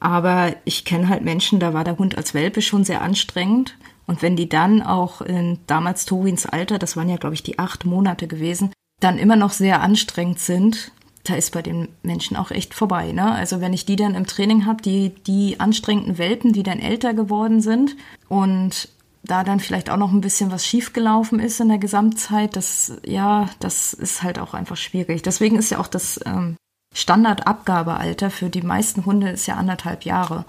[0.01, 3.77] Aber ich kenne halt Menschen, da war der Hund als Welpe schon sehr anstrengend.
[4.07, 7.59] Und wenn die dann auch in damals Torins Alter, das waren ja, glaube ich, die
[7.59, 10.93] acht Monate gewesen, dann immer noch sehr anstrengend sind,
[11.25, 13.13] da ist bei den Menschen auch echt vorbei.
[13.13, 13.31] Ne?
[13.31, 17.15] Also wenn ich die dann im Training habe, die, die anstrengenden Welpen, die dann älter
[17.15, 17.97] geworden sind
[18.29, 18.89] und
[19.25, 23.51] da dann vielleicht auch noch ein bisschen was schiefgelaufen ist in der Gesamtzeit, das, ja,
[23.61, 25.23] das ist halt auch einfach schwierig.
[25.23, 26.57] Deswegen ist ja auch das ähm,
[26.95, 30.47] Standardabgabealter für die meisten Hunde ist ja anderthalb Jahre.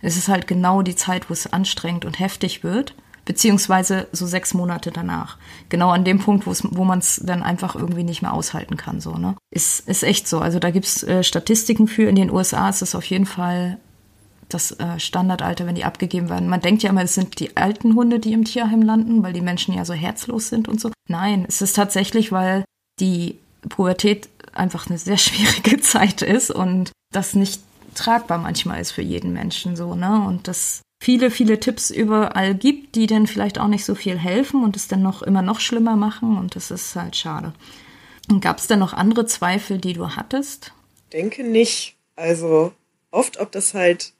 [0.00, 2.94] Es ist halt genau die Zeit, wo es anstrengend und heftig wird
[3.28, 5.36] beziehungsweise so sechs Monate danach.
[5.68, 9.02] Genau an dem Punkt, wo man es dann einfach irgendwie nicht mehr aushalten kann.
[9.02, 9.36] So, ne?
[9.54, 10.40] Ist, ist echt so.
[10.40, 12.08] Also da gibt's äh, Statistiken für.
[12.08, 13.76] In den USA ist es auf jeden Fall
[14.48, 16.48] das äh, Standardalter, wenn die abgegeben werden.
[16.48, 19.42] Man denkt ja immer, es sind die alten Hunde, die im Tierheim landen, weil die
[19.42, 20.90] Menschen ja so herzlos sind und so.
[21.06, 22.64] Nein, es ist tatsächlich, weil
[22.98, 23.38] die
[23.68, 27.60] Pubertät einfach eine sehr schwierige Zeit ist und das nicht
[27.94, 30.24] tragbar manchmal ist für jeden Menschen so, ne?
[30.26, 34.64] Und das viele, viele Tipps überall gibt, die dann vielleicht auch nicht so viel helfen
[34.64, 37.52] und es dann noch immer noch schlimmer machen und das ist halt schade.
[38.28, 40.72] Und gab es denn noch andere Zweifel, die du hattest?
[41.12, 41.96] Denke nicht.
[42.16, 42.72] Also
[43.10, 44.12] oft, ob das halt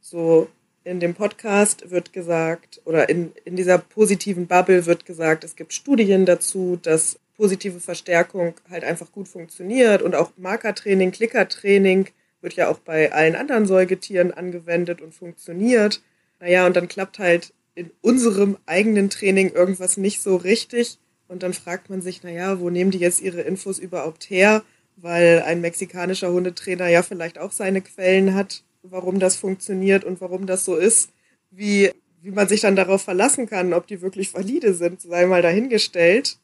[0.00, 0.48] so
[0.82, 5.72] in dem Podcast wird gesagt, oder in, in dieser positiven Bubble wird gesagt, es gibt
[5.72, 12.08] Studien dazu, dass positive Verstärkung halt einfach gut funktioniert und auch Markertraining, Klickertraining
[12.42, 16.02] wird ja auch bei allen anderen Säugetieren angewendet und funktioniert.
[16.40, 20.98] Naja, und dann klappt halt in unserem eigenen Training irgendwas nicht so richtig.
[21.28, 24.62] Und dann fragt man sich, naja, wo nehmen die jetzt ihre Infos überhaupt her?
[24.96, 30.46] Weil ein mexikanischer Hundetrainer ja vielleicht auch seine Quellen hat, warum das funktioniert und warum
[30.46, 31.10] das so ist.
[31.50, 31.90] Wie,
[32.22, 36.38] wie man sich dann darauf verlassen kann, ob die wirklich valide sind, sei mal dahingestellt.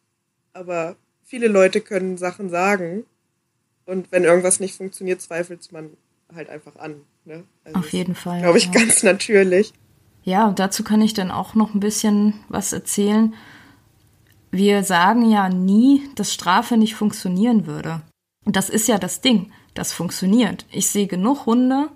[0.52, 3.04] Aber viele Leute können Sachen sagen.
[3.86, 5.90] Und wenn irgendwas nicht funktioniert, zweifelt man
[6.34, 7.02] halt einfach an.
[7.24, 7.44] Ne?
[7.64, 8.40] Also Auf jeden Fall.
[8.40, 8.72] Glaube ich, ja.
[8.72, 9.72] ganz natürlich.
[10.22, 13.34] Ja, dazu kann ich dann auch noch ein bisschen was erzählen.
[14.50, 18.02] Wir sagen ja nie, dass Strafe nicht funktionieren würde.
[18.44, 20.66] Und das ist ja das Ding, das funktioniert.
[20.70, 21.88] Ich sehe genug Hunde,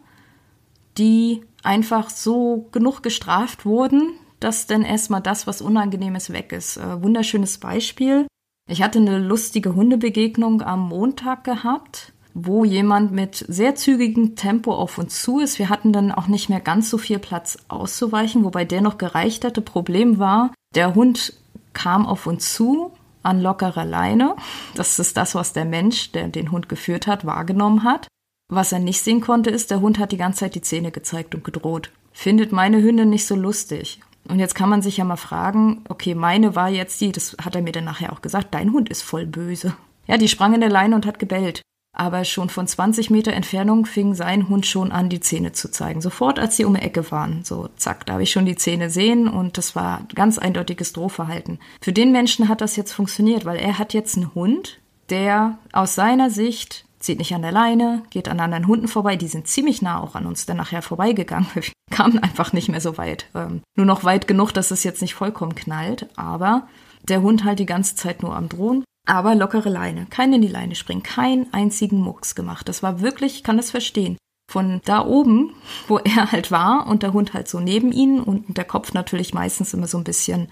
[0.96, 6.76] die einfach so genug gestraft wurden, dass dann erstmal das, was Unangenehmes weg ist.
[6.76, 8.26] Äh, wunderschönes Beispiel.
[8.68, 14.98] Ich hatte eine lustige Hundebegegnung am Montag gehabt wo jemand mit sehr zügigem Tempo auf
[14.98, 15.60] uns zu ist.
[15.60, 19.44] Wir hatten dann auch nicht mehr ganz so viel Platz auszuweichen, wobei der noch gereicht
[19.44, 19.60] hatte.
[19.60, 21.32] Problem war, der Hund
[21.72, 22.90] kam auf uns zu
[23.22, 24.34] an lockerer Leine.
[24.74, 28.08] Das ist das, was der Mensch, der den Hund geführt hat, wahrgenommen hat.
[28.48, 31.34] Was er nicht sehen konnte, ist, der Hund hat die ganze Zeit die Zähne gezeigt
[31.34, 31.90] und gedroht.
[32.12, 34.00] Findet meine Hündin nicht so lustig.
[34.28, 37.54] Und jetzt kann man sich ja mal fragen, okay, meine war jetzt die, das hat
[37.54, 39.74] er mir dann nachher auch gesagt, dein Hund ist voll böse.
[40.06, 41.62] Ja, die sprang in der Leine und hat gebellt
[41.94, 46.00] aber schon von 20 Meter Entfernung fing sein Hund schon an, die Zähne zu zeigen.
[46.00, 47.44] Sofort, als sie um die Ecke waren.
[47.44, 51.58] So, zack, da habe ich schon die Zähne sehen und das war ganz eindeutiges Drohverhalten.
[51.80, 55.94] Für den Menschen hat das jetzt funktioniert, weil er hat jetzt einen Hund, der aus
[55.94, 59.82] seiner Sicht zieht nicht an der Leine, geht an anderen Hunden vorbei, die sind ziemlich
[59.82, 61.46] nah auch an uns dann nachher vorbeigegangen.
[61.54, 63.26] Wir kamen einfach nicht mehr so weit.
[63.34, 66.66] Ähm, nur noch weit genug, dass es jetzt nicht vollkommen knallt, aber
[67.08, 70.48] der Hund halt die ganze Zeit nur am Drohen aber lockere Leine, kein in die
[70.48, 72.68] Leine springen, keinen einzigen Mucks gemacht.
[72.68, 74.16] Das war wirklich, ich kann das verstehen.
[74.50, 75.54] Von da oben,
[75.88, 79.34] wo er halt war und der Hund halt so neben ihn und der Kopf natürlich
[79.34, 80.48] meistens immer so ein bisschen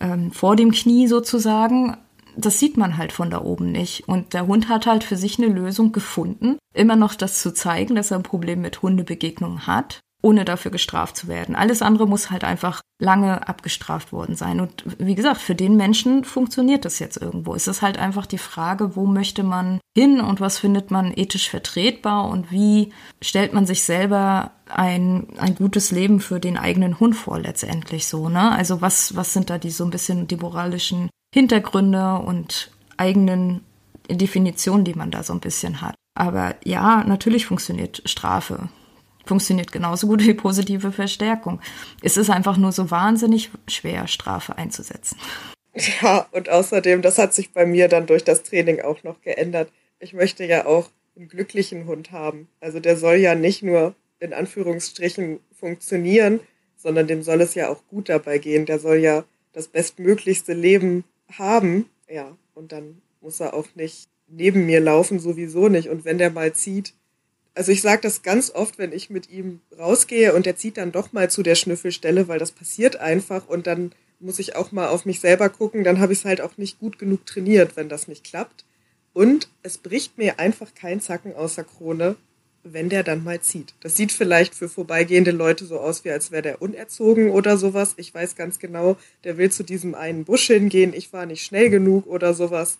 [0.00, 1.96] ähm, vor dem Knie sozusagen,
[2.36, 4.08] das sieht man halt von da oben nicht.
[4.08, 7.94] Und der Hund hat halt für sich eine Lösung gefunden, immer noch das zu zeigen,
[7.94, 11.54] dass er ein Problem mit Hundebegegnungen hat ohne dafür gestraft zu werden.
[11.54, 14.58] Alles andere muss halt einfach lange abgestraft worden sein.
[14.58, 17.54] Und wie gesagt, für den Menschen funktioniert das jetzt irgendwo.
[17.54, 21.48] Es ist halt einfach die Frage, wo möchte man hin und was findet man ethisch
[21.48, 27.14] vertretbar und wie stellt man sich selber ein, ein gutes Leben für den eigenen Hund
[27.14, 28.50] vor letztendlich so, ne?
[28.50, 33.60] Also was, was sind da die so ein bisschen die moralischen Hintergründe und eigenen
[34.10, 35.94] Definitionen, die man da so ein bisschen hat.
[36.16, 38.70] Aber ja, natürlich funktioniert Strafe
[39.26, 41.60] funktioniert genauso gut wie positive Verstärkung.
[42.02, 45.18] Es ist einfach nur so wahnsinnig schwer, Strafe einzusetzen.
[46.00, 49.70] Ja, und außerdem, das hat sich bei mir dann durch das Training auch noch geändert.
[49.98, 52.48] Ich möchte ja auch einen glücklichen Hund haben.
[52.60, 56.40] Also der soll ja nicht nur in Anführungsstrichen funktionieren,
[56.76, 58.66] sondern dem soll es ja auch gut dabei gehen.
[58.66, 61.90] Der soll ja das bestmöglichste Leben haben.
[62.08, 65.88] Ja, und dann muss er auch nicht neben mir laufen, sowieso nicht.
[65.88, 66.94] Und wenn der mal zieht,
[67.56, 70.92] also ich sage das ganz oft, wenn ich mit ihm rausgehe und er zieht dann
[70.92, 74.88] doch mal zu der Schnüffelstelle, weil das passiert einfach und dann muss ich auch mal
[74.88, 77.88] auf mich selber gucken, dann habe ich es halt auch nicht gut genug trainiert, wenn
[77.88, 78.64] das nicht klappt.
[79.14, 82.16] Und es bricht mir einfach kein Zacken aus der Krone,
[82.62, 83.74] wenn der dann mal zieht.
[83.80, 87.94] Das sieht vielleicht für vorbeigehende Leute so aus, wie als wäre der unerzogen oder sowas.
[87.96, 91.70] Ich weiß ganz genau, der will zu diesem einen Busch hingehen, ich war nicht schnell
[91.70, 92.76] genug oder sowas.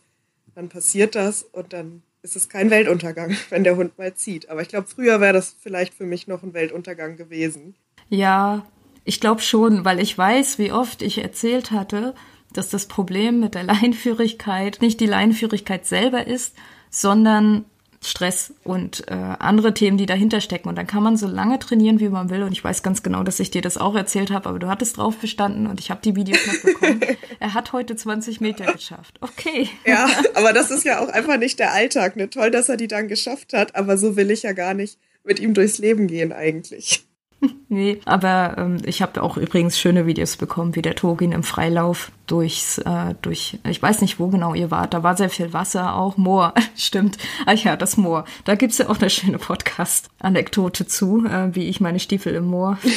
[0.55, 4.51] Dann passiert das und dann ist es kein Weltuntergang, wenn der Hund mal zieht.
[4.51, 7.75] Aber ich glaube, früher wäre das vielleicht für mich noch ein Weltuntergang gewesen.
[8.09, 8.67] Ja,
[9.05, 12.15] ich glaube schon, weil ich weiß, wie oft ich erzählt hatte,
[12.53, 16.57] dass das Problem mit der Leinführigkeit nicht die Leinführigkeit selber ist,
[16.91, 17.65] sondern
[18.03, 20.69] Stress und äh, andere Themen, die dahinter stecken.
[20.69, 22.43] Und dann kann man so lange trainieren, wie man will.
[22.43, 24.99] Und ich weiß ganz genau, dass ich dir das auch erzählt habe, aber du hattest
[24.99, 27.01] drauf bestanden und ich habe die Videos noch bekommen.
[27.41, 29.19] er hat heute 20 Meter geschafft.
[29.21, 29.69] Okay.
[29.85, 32.17] Ja, aber das ist ja auch einfach nicht der Alltag.
[32.17, 32.31] Ne?
[32.31, 35.41] Toll, dass er die dann geschafft hat, aber so will ich ja gar nicht mit
[35.41, 37.06] ihm durchs Leben gehen eigentlich.
[37.69, 42.11] nee, aber ähm, ich habe auch übrigens schöne Videos bekommen, wie der Togin im Freilauf
[42.27, 45.97] durchs, äh, durch, ich weiß nicht, wo genau ihr wart, da war sehr viel Wasser,
[45.97, 47.19] auch Moor, stimmt.
[47.45, 48.25] Ach ja, das Moor.
[48.45, 52.79] Da gibt's ja auch eine schöne Podcast-Anekdote zu, äh, wie ich meine Stiefel im Moor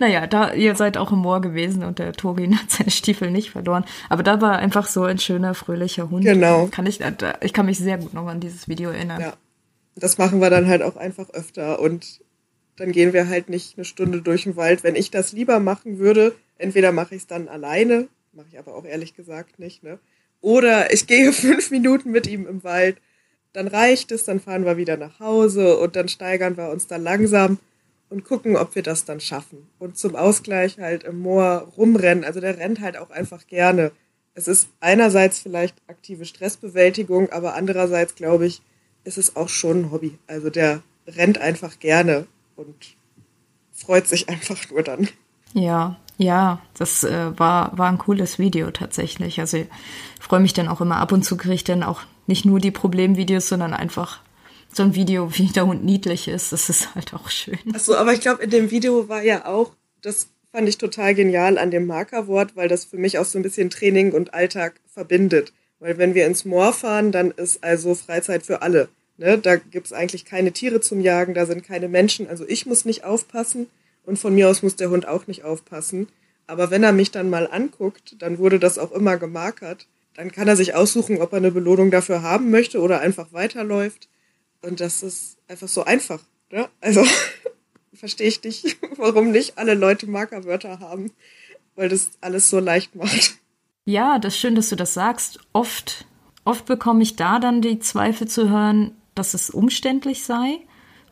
[0.00, 3.50] Naja, da, ihr seid auch im Moor gewesen und der Togin hat seine Stiefel nicht
[3.50, 3.84] verloren.
[4.08, 6.24] Aber da war einfach so ein schöner, fröhlicher Hund.
[6.24, 6.68] Genau.
[6.70, 9.20] Kann ich, äh, ich kann mich sehr gut noch an dieses Video erinnern.
[9.20, 9.34] Ja.
[9.96, 12.20] Das machen wir dann halt auch einfach öfter und
[12.76, 14.82] dann gehen wir halt nicht eine Stunde durch den Wald.
[14.84, 18.74] Wenn ich das lieber machen würde, entweder mache ich es dann alleine, mache ich aber
[18.74, 19.98] auch ehrlich gesagt nicht, ne?
[20.40, 22.96] Oder ich gehe fünf Minuten mit ihm im Wald,
[23.52, 26.96] dann reicht es, dann fahren wir wieder nach Hause und dann steigern wir uns da
[26.96, 27.58] langsam
[28.08, 29.68] und gucken, ob wir das dann schaffen.
[29.78, 32.24] Und zum Ausgleich halt im Moor rumrennen.
[32.24, 33.92] Also der rennt halt auch einfach gerne.
[34.34, 38.62] Es ist einerseits vielleicht aktive Stressbewältigung, aber andererseits glaube ich,
[39.04, 40.18] ist es auch schon ein Hobby.
[40.26, 42.26] Also der rennt einfach gerne
[42.60, 42.96] und
[43.72, 45.08] freut sich einfach nur dann.
[45.54, 49.40] Ja, ja, das äh, war, war ein cooles Video tatsächlich.
[49.40, 49.68] Also ich
[50.20, 52.70] freue mich dann auch immer ab und zu kriege ich dann auch nicht nur die
[52.70, 54.20] Problemvideos, sondern einfach
[54.72, 56.52] so ein Video, wie der Hund niedlich ist.
[56.52, 57.58] Das ist halt auch schön.
[57.74, 61.58] Achso, aber ich glaube, in dem Video war ja auch, das fand ich total genial
[61.58, 65.52] an dem Markerwort, weil das für mich auch so ein bisschen Training und Alltag verbindet.
[65.78, 68.88] Weil wenn wir ins Moor fahren, dann ist also Freizeit für alle.
[69.20, 69.36] Ne?
[69.36, 72.26] Da gibt's eigentlich keine Tiere zum Jagen, da sind keine Menschen.
[72.26, 73.66] Also ich muss nicht aufpassen
[74.06, 76.08] und von mir aus muss der Hund auch nicht aufpassen.
[76.46, 79.86] Aber wenn er mich dann mal anguckt, dann wurde das auch immer gemarkert.
[80.14, 84.08] Dann kann er sich aussuchen, ob er eine Belohnung dafür haben möchte oder einfach weiterläuft.
[84.62, 86.20] Und das ist einfach so einfach.
[86.50, 86.70] Ne?
[86.80, 87.04] Also
[87.92, 91.12] verstehe ich nicht, warum nicht alle Leute Markerwörter haben,
[91.76, 93.34] weil das alles so leicht macht.
[93.84, 95.40] Ja, das ist schön, dass du das sagst.
[95.52, 96.06] Oft,
[96.44, 100.58] oft bekomme ich da dann die Zweifel zu hören, dass es umständlich sei,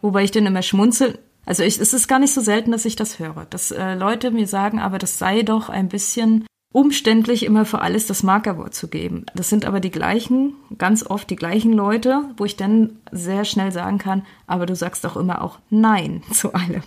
[0.01, 1.19] wobei ich dann immer schmunzel.
[1.47, 4.31] Also ich, es ist gar nicht so selten, dass ich das höre, dass äh, Leute
[4.31, 8.89] mir sagen, aber das sei doch ein bisschen umständlich, immer für alles das Markerwort zu
[8.89, 9.25] geben.
[9.35, 13.73] Das sind aber die gleichen, ganz oft die gleichen Leute, wo ich dann sehr schnell
[13.73, 16.83] sagen kann, aber du sagst doch immer auch Nein zu allem.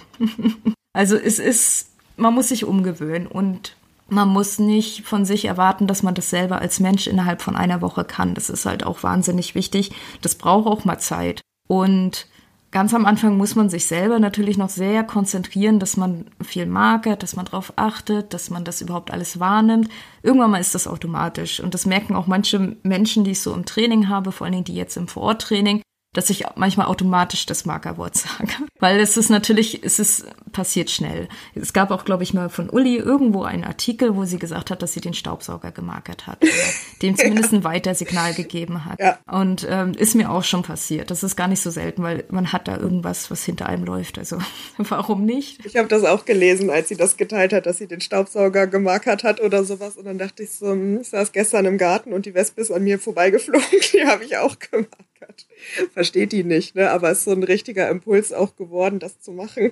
[0.93, 3.75] also es ist, man muss sich umgewöhnen und
[4.11, 7.81] man muss nicht von sich erwarten, dass man das selber als Mensch innerhalb von einer
[7.81, 8.33] Woche kann.
[8.35, 9.91] Das ist halt auch wahnsinnig wichtig.
[10.21, 11.39] Das braucht auch mal Zeit.
[11.69, 12.27] Und
[12.71, 17.23] ganz am Anfang muss man sich selber natürlich noch sehr konzentrieren, dass man viel markert,
[17.23, 19.87] dass man darauf achtet, dass man das überhaupt alles wahrnimmt.
[20.23, 21.61] Irgendwann mal ist das automatisch.
[21.61, 24.65] Und das merken auch manche Menschen, die ich so im Training habe, vor allen Dingen
[24.65, 25.81] die jetzt im Vororttraining,
[26.13, 28.51] dass ich manchmal automatisch das Markerwort sage.
[28.79, 31.29] Weil es ist natürlich, es ist passiert schnell.
[31.55, 34.81] Es gab auch, glaube ich, mal von Uli irgendwo einen Artikel, wo sie gesagt hat,
[34.81, 36.43] dass sie den Staubsauger gemarkert hat.
[36.43, 36.51] Oder
[37.01, 38.99] dem zumindest ein Weitersignal gegeben hat.
[38.99, 39.19] Ja.
[39.31, 41.11] Und ähm, ist mir auch schon passiert.
[41.11, 44.17] Das ist gar nicht so selten, weil man hat da irgendwas, was hinter einem läuft.
[44.17, 44.39] Also
[44.77, 45.65] warum nicht?
[45.65, 49.23] Ich habe das auch gelesen, als sie das geteilt hat, dass sie den Staubsauger gemarkert
[49.23, 49.95] hat oder sowas.
[49.95, 52.71] Und dann dachte ich so, hm, ich saß gestern im Garten und die Wespe ist
[52.71, 53.61] an mir vorbeigeflogen.
[53.93, 55.47] Die habe ich auch gemacht.
[55.93, 56.91] Versteht die nicht, ne?
[56.91, 59.71] Aber es ist so ein richtiger Impuls auch geworden, das zu machen.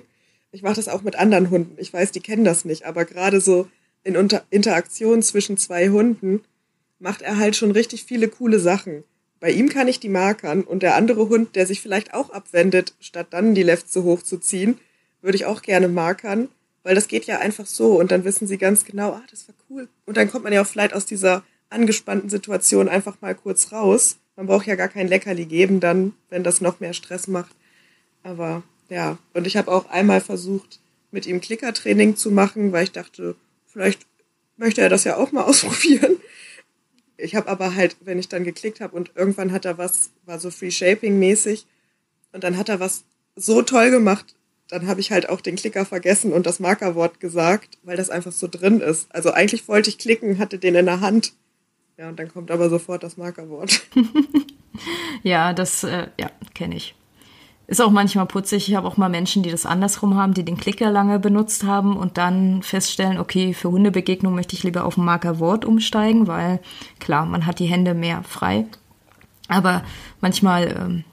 [0.52, 1.76] Ich mache das auch mit anderen Hunden.
[1.78, 3.68] Ich weiß, die kennen das nicht, aber gerade so
[4.02, 6.42] in Unter Interaktion zwischen zwei Hunden
[6.98, 9.04] macht er halt schon richtig viele coole Sachen.
[9.40, 12.94] Bei ihm kann ich die markern und der andere Hund, der sich vielleicht auch abwendet,
[13.00, 14.78] statt dann die Lefze hochzuziehen,
[15.22, 16.48] würde ich auch gerne markern,
[16.82, 19.54] weil das geht ja einfach so und dann wissen sie ganz genau, ah, das war
[19.70, 19.88] cool.
[20.04, 24.18] Und dann kommt man ja auch vielleicht aus dieser angespannten Situation einfach mal kurz raus
[24.40, 27.54] man braucht ja gar kein Leckerli geben dann, wenn das noch mehr Stress macht.
[28.22, 32.92] Aber ja, und ich habe auch einmal versucht, mit ihm Klickertraining zu machen, weil ich
[32.92, 34.06] dachte, vielleicht
[34.56, 36.16] möchte er das ja auch mal ausprobieren.
[37.18, 40.40] Ich habe aber halt, wenn ich dann geklickt habe und irgendwann hat er was, war
[40.40, 41.66] so Free Shaping mäßig
[42.32, 43.04] und dann hat er was
[43.36, 44.34] so toll gemacht,
[44.68, 48.32] dann habe ich halt auch den Klicker vergessen und das Markerwort gesagt, weil das einfach
[48.32, 49.14] so drin ist.
[49.14, 51.34] Also eigentlich wollte ich klicken, hatte den in der Hand
[52.00, 53.82] ja, und dann kommt aber sofort das Markerwort.
[55.22, 56.94] ja, das äh, ja, kenne ich.
[57.66, 58.68] Ist auch manchmal putzig.
[58.68, 61.98] Ich habe auch mal Menschen, die das andersrum haben, die den Klicker lange benutzt haben
[61.98, 66.60] und dann feststellen, okay, für Hundebegegnung möchte ich lieber auf ein Markerwort umsteigen, weil
[67.00, 68.64] klar, man hat die Hände mehr frei.
[69.48, 69.84] Aber
[70.22, 71.04] manchmal ähm,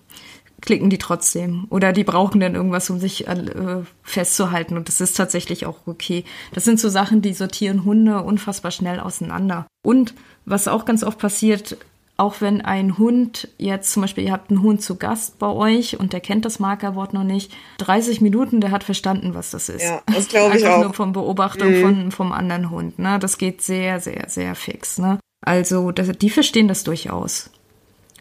[0.62, 1.68] klicken die trotzdem.
[1.70, 4.76] Oder die brauchen dann irgendwas, um sich äh, festzuhalten.
[4.78, 6.24] Und das ist tatsächlich auch okay.
[6.53, 9.68] Das sind so Sachen, die sortieren Hunde unfassbar schnell auseinander.
[9.86, 10.14] Und
[10.45, 11.78] was auch ganz oft passiert,
[12.20, 15.99] auch wenn ein Hund jetzt zum Beispiel, ihr habt einen Hund zu Gast bei euch
[15.99, 19.84] und der kennt das Markerwort noch nicht, 30 Minuten, der hat verstanden, was das ist.
[19.84, 20.82] Ja, das glaube ich auch.
[20.82, 21.82] nur von Beobachtung Mhm.
[21.82, 22.97] von, vom anderen Hund.
[22.97, 23.20] Ne?
[23.20, 24.97] Das geht sehr, sehr, sehr fix.
[24.97, 25.20] Ne?
[25.45, 27.51] Also das, die verstehen das durchaus,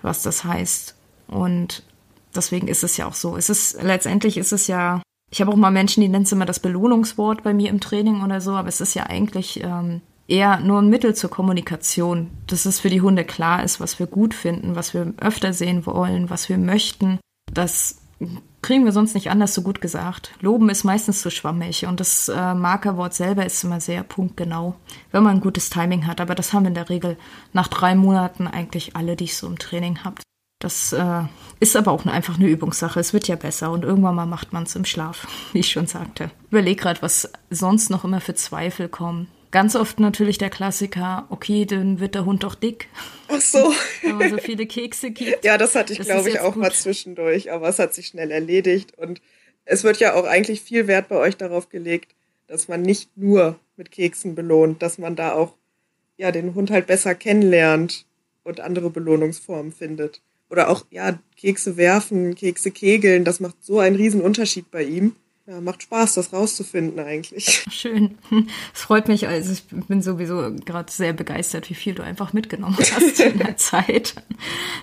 [0.03, 0.95] was das heißt.
[1.28, 1.82] Und
[2.37, 3.37] deswegen ist es ja auch so.
[3.37, 5.03] Es ist letztendlich ist es ja.
[5.30, 8.22] Ich habe auch mal Menschen, die nennen es immer das Belohnungswort bei mir im Training
[8.22, 12.64] oder so, aber es ist ja eigentlich ähm, eher nur ein Mittel zur Kommunikation, dass
[12.64, 16.30] es für die Hunde klar ist, was wir gut finden, was wir öfter sehen wollen,
[16.30, 17.18] was wir möchten.
[17.53, 17.99] Das
[18.62, 20.32] kriegen wir sonst nicht anders so gut gesagt.
[20.41, 24.74] Loben ist meistens zu schwammig und das äh, Markerwort selber ist immer sehr punktgenau,
[25.12, 26.20] wenn man ein gutes Timing hat.
[26.20, 27.16] Aber das haben in der Regel
[27.53, 30.16] nach drei Monaten eigentlich alle, die ich so im Training habe.
[30.59, 31.22] Das äh,
[31.61, 32.98] ist aber auch einfach eine Übungssache.
[32.98, 35.86] Es wird ja besser und irgendwann mal macht man es im Schlaf, wie ich schon
[35.86, 36.30] sagte.
[36.50, 39.28] Überleg gerade, was sonst noch immer für Zweifel kommen.
[39.50, 42.88] Ganz oft natürlich der Klassiker, okay, dann wird der Hund doch dick,
[43.28, 43.72] Ach so.
[44.02, 45.44] wenn man so viele Kekse gibt.
[45.44, 46.76] Ja, das hatte ich, glaube ich, auch mal gut.
[46.76, 48.98] zwischendurch, aber es hat sich schnell erledigt.
[48.98, 49.20] Und
[49.64, 52.14] es wird ja auch eigentlich viel Wert bei euch darauf gelegt,
[52.48, 55.54] dass man nicht nur mit Keksen belohnt, dass man da auch
[56.16, 58.07] ja, den Hund halt besser kennenlernt
[58.42, 60.22] und andere Belohnungsformen findet.
[60.49, 65.16] Oder auch, ja, Kekse werfen, Kekse kegeln, das macht so einen riesen Unterschied bei ihm.
[65.49, 67.64] Ja, macht Spaß, das rauszufinden eigentlich.
[67.70, 68.18] Schön.
[68.74, 69.28] Es freut mich.
[69.28, 73.57] Also ich bin sowieso gerade sehr begeistert, wie viel du einfach mitgenommen hast in der
[73.57, 74.14] Zeit.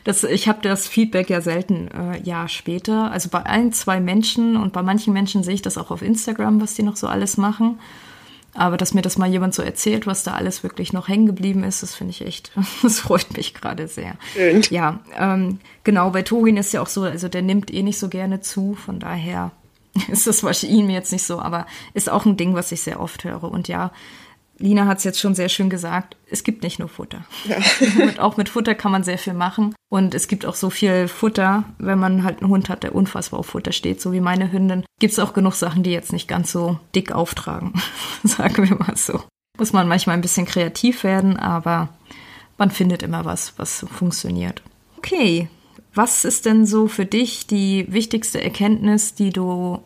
[0.06, 3.12] Das, ich habe das Feedback ja selten äh, Jahr später.
[3.12, 6.62] Also bei ein, zwei Menschen und bei manchen Menschen sehe ich das auch auf Instagram,
[6.62, 7.78] was die noch so alles machen.
[8.56, 11.64] Aber dass mir das mal jemand so erzählt, was da alles wirklich noch hängen geblieben
[11.64, 12.52] ist, das finde ich echt,
[12.84, 14.16] das freut mich gerade sehr.
[14.34, 14.62] Schön.
[14.70, 18.10] Ja, ähm, genau, bei Torin ist ja auch so, also der nimmt eh nicht so
[18.10, 19.52] gerne zu, von daher
[20.12, 23.00] ist das wahrscheinlich ihm jetzt nicht so, aber ist auch ein Ding, was ich sehr
[23.00, 23.44] oft höre.
[23.44, 23.92] Und ja,
[24.60, 27.26] Lina hat es jetzt schon sehr schön gesagt, es gibt nicht nur Futter.
[27.46, 27.58] Ja.
[28.04, 29.76] Und auch mit Futter kann man sehr viel machen.
[29.90, 33.40] Und es gibt auch so viel Futter, wenn man halt einen Hund hat, der unfassbar
[33.40, 36.28] auf Futter steht, so wie meine Hündin, gibt es auch genug Sachen, die jetzt nicht
[36.28, 37.74] ganz so dick auftragen,
[38.24, 39.22] sagen wir mal so.
[39.58, 41.90] Muss man manchmal ein bisschen kreativ werden, aber
[42.58, 44.62] man findet immer was, was funktioniert.
[44.98, 45.48] Okay,
[45.94, 49.80] was ist denn so für dich die wichtigste Erkenntnis, die du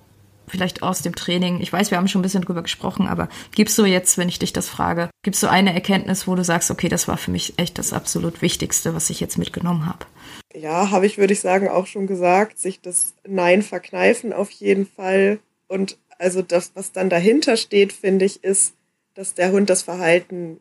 [0.48, 3.78] vielleicht aus dem Training, ich weiß, wir haben schon ein bisschen drüber gesprochen, aber gibst
[3.78, 6.90] du jetzt, wenn ich dich das frage, gibst du eine Erkenntnis, wo du sagst, okay,
[6.90, 10.06] das war für mich echt das absolut Wichtigste, was ich jetzt mitgenommen habe?
[10.54, 14.88] Ja, habe ich, würde ich sagen, auch schon gesagt, sich das Nein verkneifen auf jeden
[14.88, 15.40] Fall.
[15.68, 18.74] Und also das, was dann dahinter steht, finde ich, ist,
[19.14, 20.60] dass der Hund das Verhalten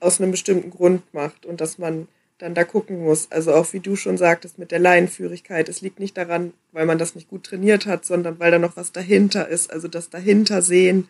[0.00, 3.30] aus einem bestimmten Grund macht und dass man dann da gucken muss.
[3.30, 6.98] Also auch wie du schon sagtest mit der Laienführigkeit, es liegt nicht daran, weil man
[6.98, 9.72] das nicht gut trainiert hat, sondern weil da noch was dahinter ist.
[9.72, 11.08] Also das dahinter sehen.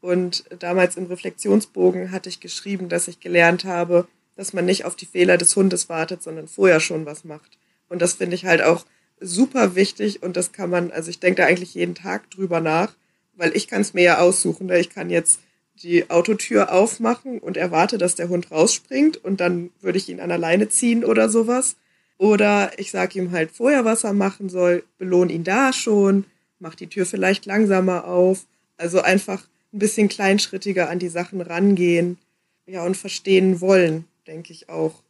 [0.00, 4.06] Und damals im Reflexionsbogen hatte ich geschrieben, dass ich gelernt habe,
[4.36, 7.58] dass man nicht auf die Fehler des Hundes wartet, sondern vorher schon was macht.
[7.88, 8.84] Und das finde ich halt auch
[9.20, 12.94] super wichtig und das kann man, also ich denke da eigentlich jeden Tag drüber nach,
[13.36, 14.66] weil ich kann es mir ja aussuchen.
[14.66, 14.78] Ne?
[14.78, 15.40] Ich kann jetzt
[15.82, 20.28] die Autotür aufmachen und erwarte, dass der Hund rausspringt und dann würde ich ihn an
[20.28, 21.76] der Leine ziehen oder sowas.
[22.16, 26.24] Oder ich sage ihm halt vorher, was er machen soll, belohne ihn da schon,
[26.60, 28.46] mach die Tür vielleicht langsamer auf.
[28.76, 32.18] Also einfach ein bisschen kleinschrittiger an die Sachen rangehen.
[32.66, 35.02] Ja, und verstehen wollen, denke ich auch.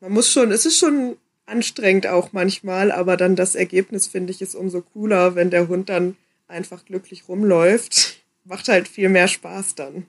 [0.00, 4.40] Man muss schon, es ist schon anstrengend auch manchmal, aber dann das Ergebnis, finde ich,
[4.40, 6.16] ist umso cooler, wenn der Hund dann
[6.48, 8.23] einfach glücklich rumläuft.
[8.44, 10.06] Macht halt viel mehr Spaß dann.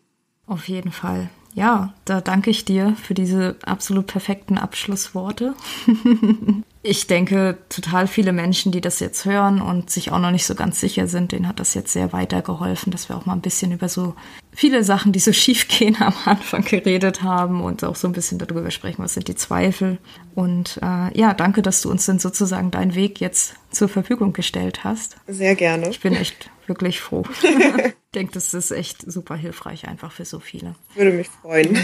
[0.47, 1.29] Auf jeden Fall.
[1.55, 5.55] Ja, da danke ich dir für diese absolut perfekten Abschlussworte.
[6.83, 10.53] ich denke, total viele Menschen, die das jetzt hören und sich auch noch nicht so
[10.53, 13.71] ganz sicher sind, denen hat das jetzt sehr weitergeholfen, dass wir auch mal ein bisschen
[13.71, 14.15] über so
[14.53, 18.37] viele Sachen, die so schief gehen, am Anfang geredet haben und auch so ein bisschen
[18.37, 19.97] darüber sprechen, was sind die Zweifel.
[20.35, 24.83] Und äh, ja, danke, dass du uns dann sozusagen deinen Weg jetzt zur Verfügung gestellt
[24.83, 25.15] hast.
[25.25, 25.87] Sehr gerne.
[25.89, 27.23] Ich bin echt wirklich froh.
[27.43, 30.75] ich denke, das ist echt super hilfreich einfach für so viele.
[30.95, 31.77] Würde mich freuen.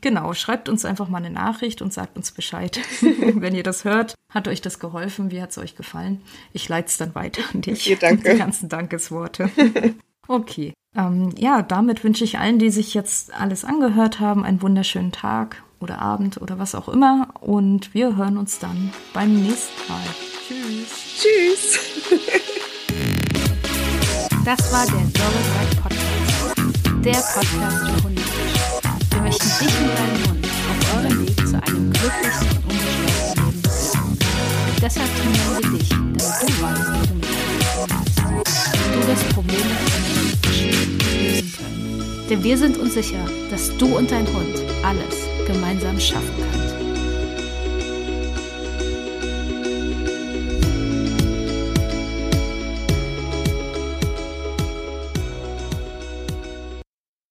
[0.00, 2.80] Genau, schreibt uns einfach mal eine Nachricht und sagt uns Bescheid.
[3.00, 5.30] Wenn ihr das hört, hat euch das geholfen?
[5.30, 6.20] Wie hat es euch gefallen?
[6.52, 7.86] Ich leite es dann weiter an dich.
[7.86, 8.32] Okay, danke.
[8.32, 9.50] Die ganzen Dankesworte.
[10.30, 10.74] Okay.
[10.94, 15.62] Ähm, ja, damit wünsche ich allen, die sich jetzt alles angehört haben, einen wunderschönen Tag
[15.80, 17.28] oder Abend oder was auch immer.
[17.40, 20.04] Und wir hören uns dann beim nächsten Mal.
[20.46, 21.18] Tschüss.
[21.18, 22.50] Tschüss.
[24.48, 27.04] Das war der Right Podcast.
[27.04, 28.22] Der Podcast für Hunde.
[29.10, 33.60] Wir möchten dich und deinen Hund auf eurem Weg zu einem glücklichen und unbeschwerten Leben
[33.60, 34.18] begleiten.
[34.80, 37.92] Deshalb trainieren wir dich, damit du weißt, wie du mit deinem Hund
[38.24, 38.70] umgehst.
[38.94, 40.98] Du wirst Probleme lösen
[41.52, 42.26] können.
[42.30, 46.77] Denn wir sind uns sicher, dass du und dein Hund alles gemeinsam schaffen können.